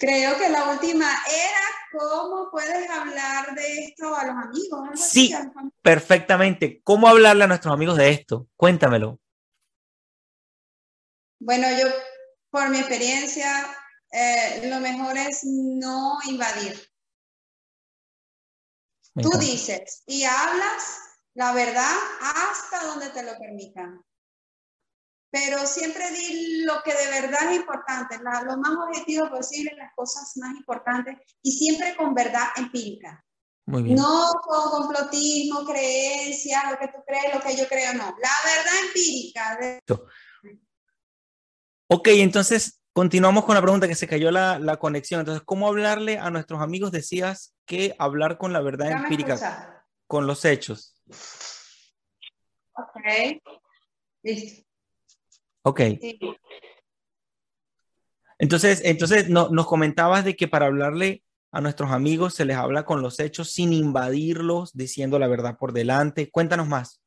[0.00, 1.60] Creo que la última era
[1.92, 5.00] cómo puedes hablar de esto a los amigos.
[5.00, 5.34] Sí,
[5.82, 6.80] perfectamente.
[6.82, 8.48] ¿Cómo hablarle a nuestros amigos de esto?
[8.56, 9.20] Cuéntamelo.
[11.38, 11.86] Bueno, yo
[12.50, 13.66] por mi experiencia
[14.14, 16.80] eh, lo mejor es no invadir.
[19.20, 21.00] Tú dices y hablas
[21.34, 24.04] la verdad hasta donde te lo permitan.
[25.32, 30.32] Pero siempre di lo que de verdad es importante, lo más objetivo posible, las cosas
[30.36, 33.20] más importantes y siempre con verdad empírica.
[33.66, 33.96] Muy bien.
[33.96, 38.04] No con complotismo, creencias, lo que tú crees, lo que yo creo, no.
[38.04, 39.80] La verdad empírica.
[41.88, 45.20] Ok, entonces continuamos con la pregunta que se cayó la, la, conexión.
[45.20, 46.92] Entonces, ¿cómo hablarle a nuestros amigos?
[46.92, 50.96] Decías que hablar con la verdad empírica, con los hechos.
[52.72, 53.40] Ok,
[54.22, 54.62] listo.
[55.62, 55.80] Ok.
[58.38, 62.84] Entonces, entonces no, nos comentabas de que para hablarle a nuestros amigos se les habla
[62.84, 66.30] con los hechos sin invadirlos, diciendo la verdad por delante.
[66.30, 67.00] Cuéntanos más.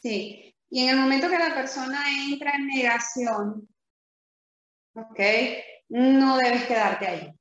[0.00, 3.68] Sí, y en el momento que la persona entra en negación,
[4.94, 5.20] ¿ok?
[5.88, 7.40] No debes quedarte ahí,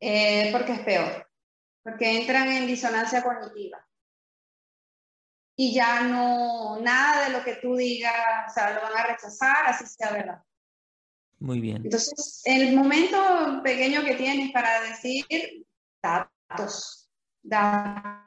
[0.00, 1.30] eh, porque es peor,
[1.82, 3.84] porque entran en disonancia cognitiva.
[5.56, 8.14] Y ya no, nada de lo que tú digas,
[8.48, 10.42] o sea, lo van a rechazar, así sea verdad.
[11.40, 11.82] Muy bien.
[11.84, 15.26] Entonces, el momento pequeño que tienes para decir
[16.02, 17.10] datos,
[17.42, 18.20] datos.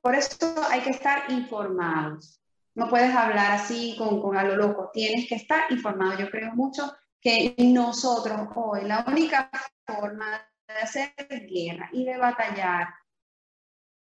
[0.00, 0.36] Por eso
[0.68, 2.40] hay que estar informados.
[2.74, 6.18] No puedes hablar así con, con a lo loco, tienes que estar informado.
[6.18, 9.50] Yo creo mucho que nosotros hoy, la única
[9.86, 11.14] forma de hacer
[11.48, 12.88] guerra y de batallar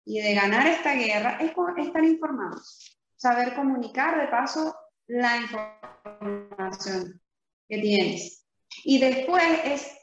[0.06, 4.76] y de ganar esta guerra es estar informados, saber comunicar de paso
[5.08, 7.22] la información
[7.68, 8.46] que tienes.
[8.84, 9.98] Y después es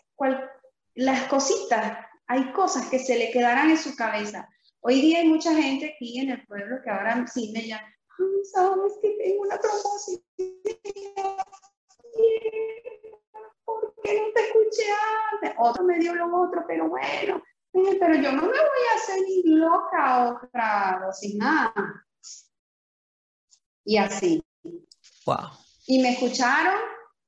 [0.94, 4.48] las cositas, hay cosas que se le quedarán en su cabeza.
[4.80, 7.62] Hoy día hay mucha gente aquí en el pueblo que ahora sí me
[8.44, 10.20] sabes que tengo una promoción.
[13.64, 14.84] ¿Por qué no te escuché
[15.32, 15.54] antes?
[15.58, 17.42] Otro me dio lo otro, pero bueno,
[17.72, 22.06] pero yo no me voy a hacer ni loca o raro, sin nada.
[23.84, 24.42] Y así.
[25.26, 25.50] Wow.
[25.86, 26.78] Y me escucharon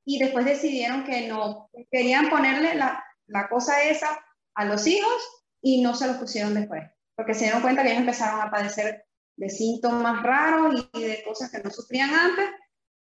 [0.05, 4.23] y después decidieron que no, querían ponerle la, la cosa esa
[4.55, 6.83] a los hijos y no se los pusieron después,
[7.15, 9.06] porque se dieron cuenta que ellos empezaron a padecer
[9.37, 12.49] de síntomas raros y de cosas que no sufrían antes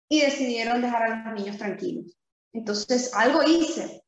[0.09, 2.17] y decidieron dejar a los niños tranquilos.
[2.53, 4.03] Entonces, algo hice,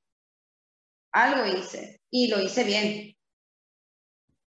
[1.12, 3.16] algo hice y lo hice bien.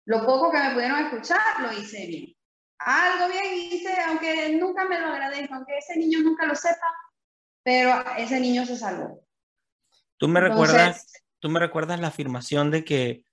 [0.07, 2.37] Lo poco que me pudieron escuchar, lo hice bien.
[2.79, 6.87] Algo bien hice, aunque nunca me lo agradezco, aunque ese niño nunca lo sepa,
[7.63, 9.27] pero ese niño se salvó.
[10.19, 13.25] Tú me recuerdas, tú me recuerdas la afirmación de que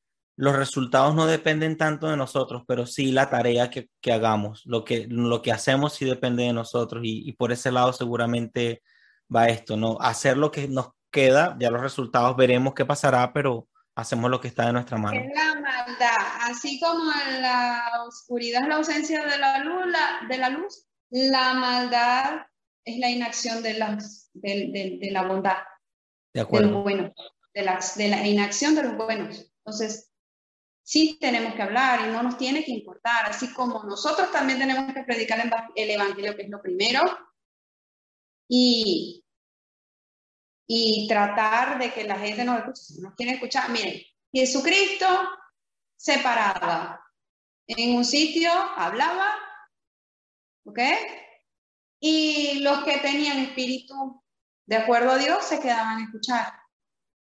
[0.41, 4.63] los resultados no dependen tanto de nosotros, pero sí la tarea que, que hagamos.
[4.65, 8.81] Lo que, lo que hacemos sí depende de nosotros y, y, por ese lado seguramente
[9.33, 9.99] va esto, ¿no?
[10.01, 14.47] Hacer lo que nos queda, ya los resultados veremos qué pasará, pero hacemos lo que
[14.47, 15.21] está de nuestra mano.
[15.35, 16.17] La maldad,
[16.49, 21.53] así como la oscuridad es la ausencia de la luz, la, de la luz, la
[21.53, 22.47] maldad
[22.83, 25.57] es la inacción de, las, de, de, la bondad,
[26.33, 26.67] de, acuerdo.
[26.67, 27.13] de lo bueno,
[27.53, 29.53] de, las, de la inacción de los buenos.
[29.63, 30.10] Entonces,
[30.91, 34.93] sí tenemos que hablar y no nos tiene que importar, así como nosotros también tenemos
[34.93, 35.39] que predicar
[35.73, 37.01] el Evangelio, que es lo primero,
[38.49, 39.23] y,
[40.67, 43.01] y tratar de que la gente nos escuche.
[43.01, 44.01] Nos quiere escuchar, miren,
[44.33, 45.07] Jesucristo
[45.95, 47.01] se paraba
[47.67, 49.33] en un sitio, hablaba,
[50.65, 50.79] ¿ok?
[52.01, 54.21] Y los que tenían espíritu
[54.65, 56.51] de acuerdo a Dios se quedaban a escuchar.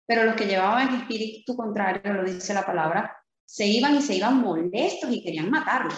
[0.04, 4.40] Pero los que llevaban espíritu contrario, lo dice la palabra, se iban y se iban
[4.40, 5.95] molestos y querían matarlo.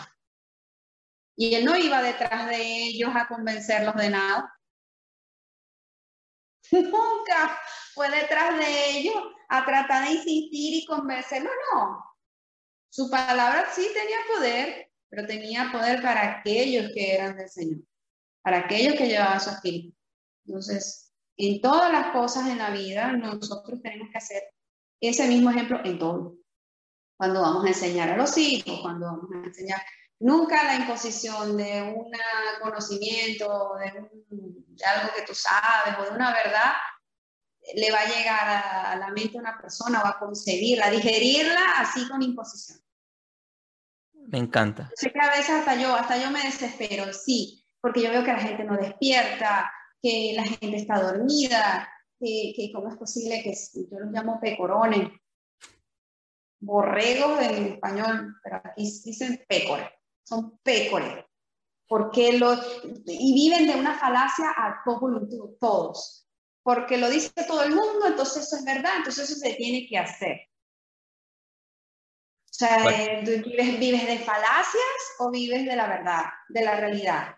[1.37, 4.53] Y él no iba detrás de ellos a convencerlos de nada.
[6.71, 7.61] Nunca
[7.93, 9.17] fue detrás de ellos
[9.49, 12.05] a tratar de insistir y convencerlos, no.
[12.91, 17.81] Su palabra sí tenía poder, pero tenía poder para aquellos que eran del Señor,
[18.43, 19.97] para aquellos que llevaban su espíritu.
[20.47, 24.43] Entonces, en todas las cosas en la vida, nosotros tenemos que hacer
[25.01, 26.37] ese mismo ejemplo en todo.
[27.17, 29.81] Cuando vamos a enseñar a los hijos, cuando vamos a enseñar,
[30.21, 32.11] nunca la imposición de un
[32.61, 36.73] conocimiento, de, de algo que tú sabes o de una verdad,
[37.75, 41.79] le va a llegar a, la mente a una persona, va a concebirla, a digerirla
[41.79, 42.79] así con imposición.
[44.13, 44.91] Me encanta.
[44.95, 48.33] Sé que a veces hasta yo, hasta yo me desespero, sí, porque yo veo que
[48.33, 49.71] la gente no despierta,
[50.03, 51.89] que la gente está dormida,
[52.19, 55.11] que, que cómo es posible que yo los llamo pecorones,
[56.65, 59.91] borregos en español, pero aquí dicen pecore,
[60.25, 61.27] son pecore,
[61.87, 62.55] porque lo,
[63.07, 66.25] y viven de una falacia a todos
[66.65, 69.99] porque lo dice todo el mundo, entonces eso es verdad, entonces eso se tiene que
[69.99, 70.49] hacer.
[72.45, 77.37] O sea, vives, vives de falacias o vives de la verdad, de la realidad.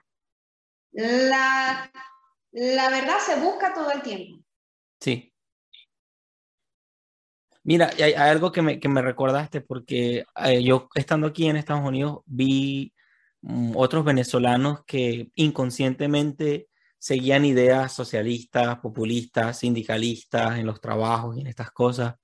[0.92, 1.90] La,
[2.52, 4.44] la verdad se busca todo el tiempo.
[5.00, 5.34] Sí.
[7.66, 11.84] Mira, hay, algo que me, que me, recordaste porque eh, yo estando aquí en Estados
[11.84, 12.92] Unidos vi
[13.42, 21.48] mm, otros venezolanos que inconscientemente seguían ideas socialistas, populistas, sindicalistas en los trabajos y en
[21.48, 22.14] estas cosas.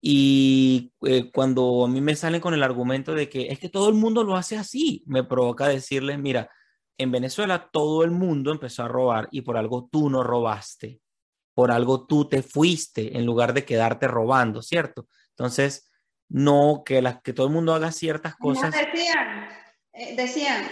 [0.00, 3.90] Y eh, cuando a mí me salen con el argumento de que es que todo
[3.90, 6.50] el mundo lo hace así, me provoca decirles, mira,
[6.96, 11.02] en Venezuela todo el mundo empezó a robar y por algo tú no robaste,
[11.58, 15.08] por algo tú te fuiste en lugar de quedarte robando, ¿cierto?
[15.30, 15.90] Entonces,
[16.28, 18.72] no que, la, que todo el mundo haga ciertas cosas.
[18.72, 19.48] Decían,
[19.92, 20.68] eh, decían,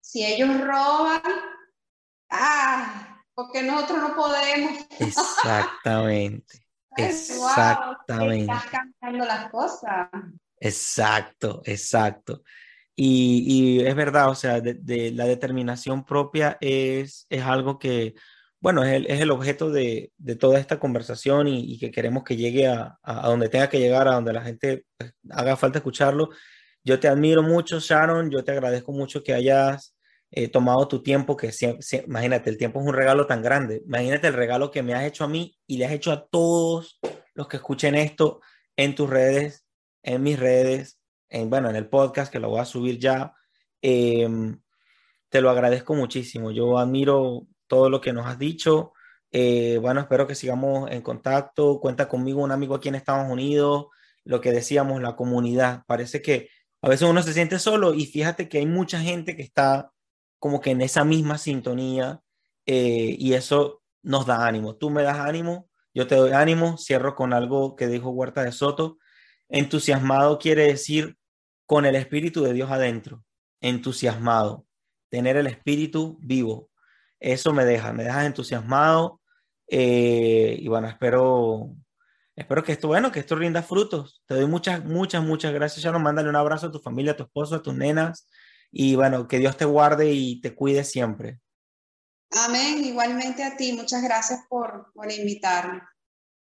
[0.00, 1.20] si ellos roban,
[2.30, 4.86] ah, porque nosotros no podemos.
[5.00, 6.64] Exactamente.
[6.96, 8.52] Exactamente.
[8.52, 10.10] estás cambiando las cosas.
[10.60, 12.44] Exacto, exacto.
[12.94, 18.14] Y, y es verdad, o sea, de, la determinación propia es, es algo que,
[18.60, 22.36] bueno, es el, es el objeto de, de, toda esta conversación y, que queremos que
[22.36, 26.30] llegue a, a, donde tenga que llegar, a donde la gente pues, haga falta escucharlo.
[26.84, 29.94] Yo te admiro mucho, Sharon, yo te agradezco mucho que hayas
[30.32, 31.50] eh, tomado tu tiempo, que
[32.06, 33.82] imagínate, el tiempo es un regalo tan grande.
[33.84, 37.00] Imagínate el regalo que me has hecho a mí y le has hecho a todos
[37.34, 38.40] los que escuchen esto
[38.76, 39.66] en tus redes,
[40.02, 43.34] en mis redes, en, bueno, en el podcast que lo voy a subir ya.
[43.82, 44.60] Em,
[45.30, 46.52] te lo agradezco muchísimo.
[46.52, 48.92] Yo admiro todo lo que nos has dicho.
[49.30, 51.78] Eh, bueno, espero que sigamos en contacto.
[51.80, 53.86] Cuenta conmigo, un amigo aquí en Estados Unidos.
[54.24, 55.84] Lo que decíamos, la comunidad.
[55.86, 56.50] Parece que
[56.82, 59.92] a veces uno se siente solo y fíjate que hay mucha gente que está
[60.38, 62.20] como que en esa misma sintonía
[62.66, 64.74] eh, y eso nos da ánimo.
[64.76, 66.76] Tú me das ánimo, yo te doy ánimo.
[66.76, 68.98] Cierro con algo que dijo Huerta de Soto.
[69.48, 71.16] Entusiasmado quiere decir
[71.66, 73.24] con el Espíritu de Dios adentro.
[73.60, 74.66] Entusiasmado.
[75.08, 76.69] Tener el Espíritu vivo.
[77.20, 79.20] Eso me deja, me dejas entusiasmado.
[79.68, 81.70] Eh, y bueno, espero,
[82.34, 84.22] espero que esto, bueno, que esto rinda frutos.
[84.26, 85.82] Te doy muchas, muchas, muchas gracias.
[85.82, 88.26] Ya nos mándale un abrazo a tu familia, a tu esposo, a tus nenas
[88.72, 91.40] y bueno, que Dios te guarde y te cuide siempre.
[92.30, 95.82] Amén, igualmente a ti, muchas gracias por, por invitarme.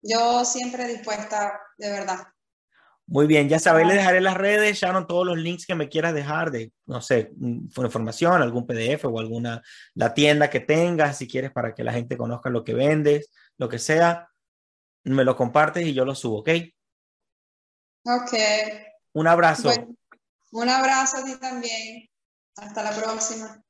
[0.01, 2.34] Yo siempre dispuesta, de verdad.
[3.07, 6.15] Muy bien, ya sabéis, le dejaré las redes, Sharon, todos los links que me quieras
[6.15, 9.63] dejar de, no sé, información, algún PDF o alguna,
[9.95, 13.69] la tienda que tengas, si quieres, para que la gente conozca lo que vendes, lo
[13.69, 14.31] que sea,
[15.05, 16.49] me lo compartes y yo lo subo, ¿ok?
[18.07, 18.33] Ok.
[19.13, 19.71] Un abrazo.
[20.53, 22.09] un abrazo a ti también.
[22.57, 23.63] Hasta la próxima.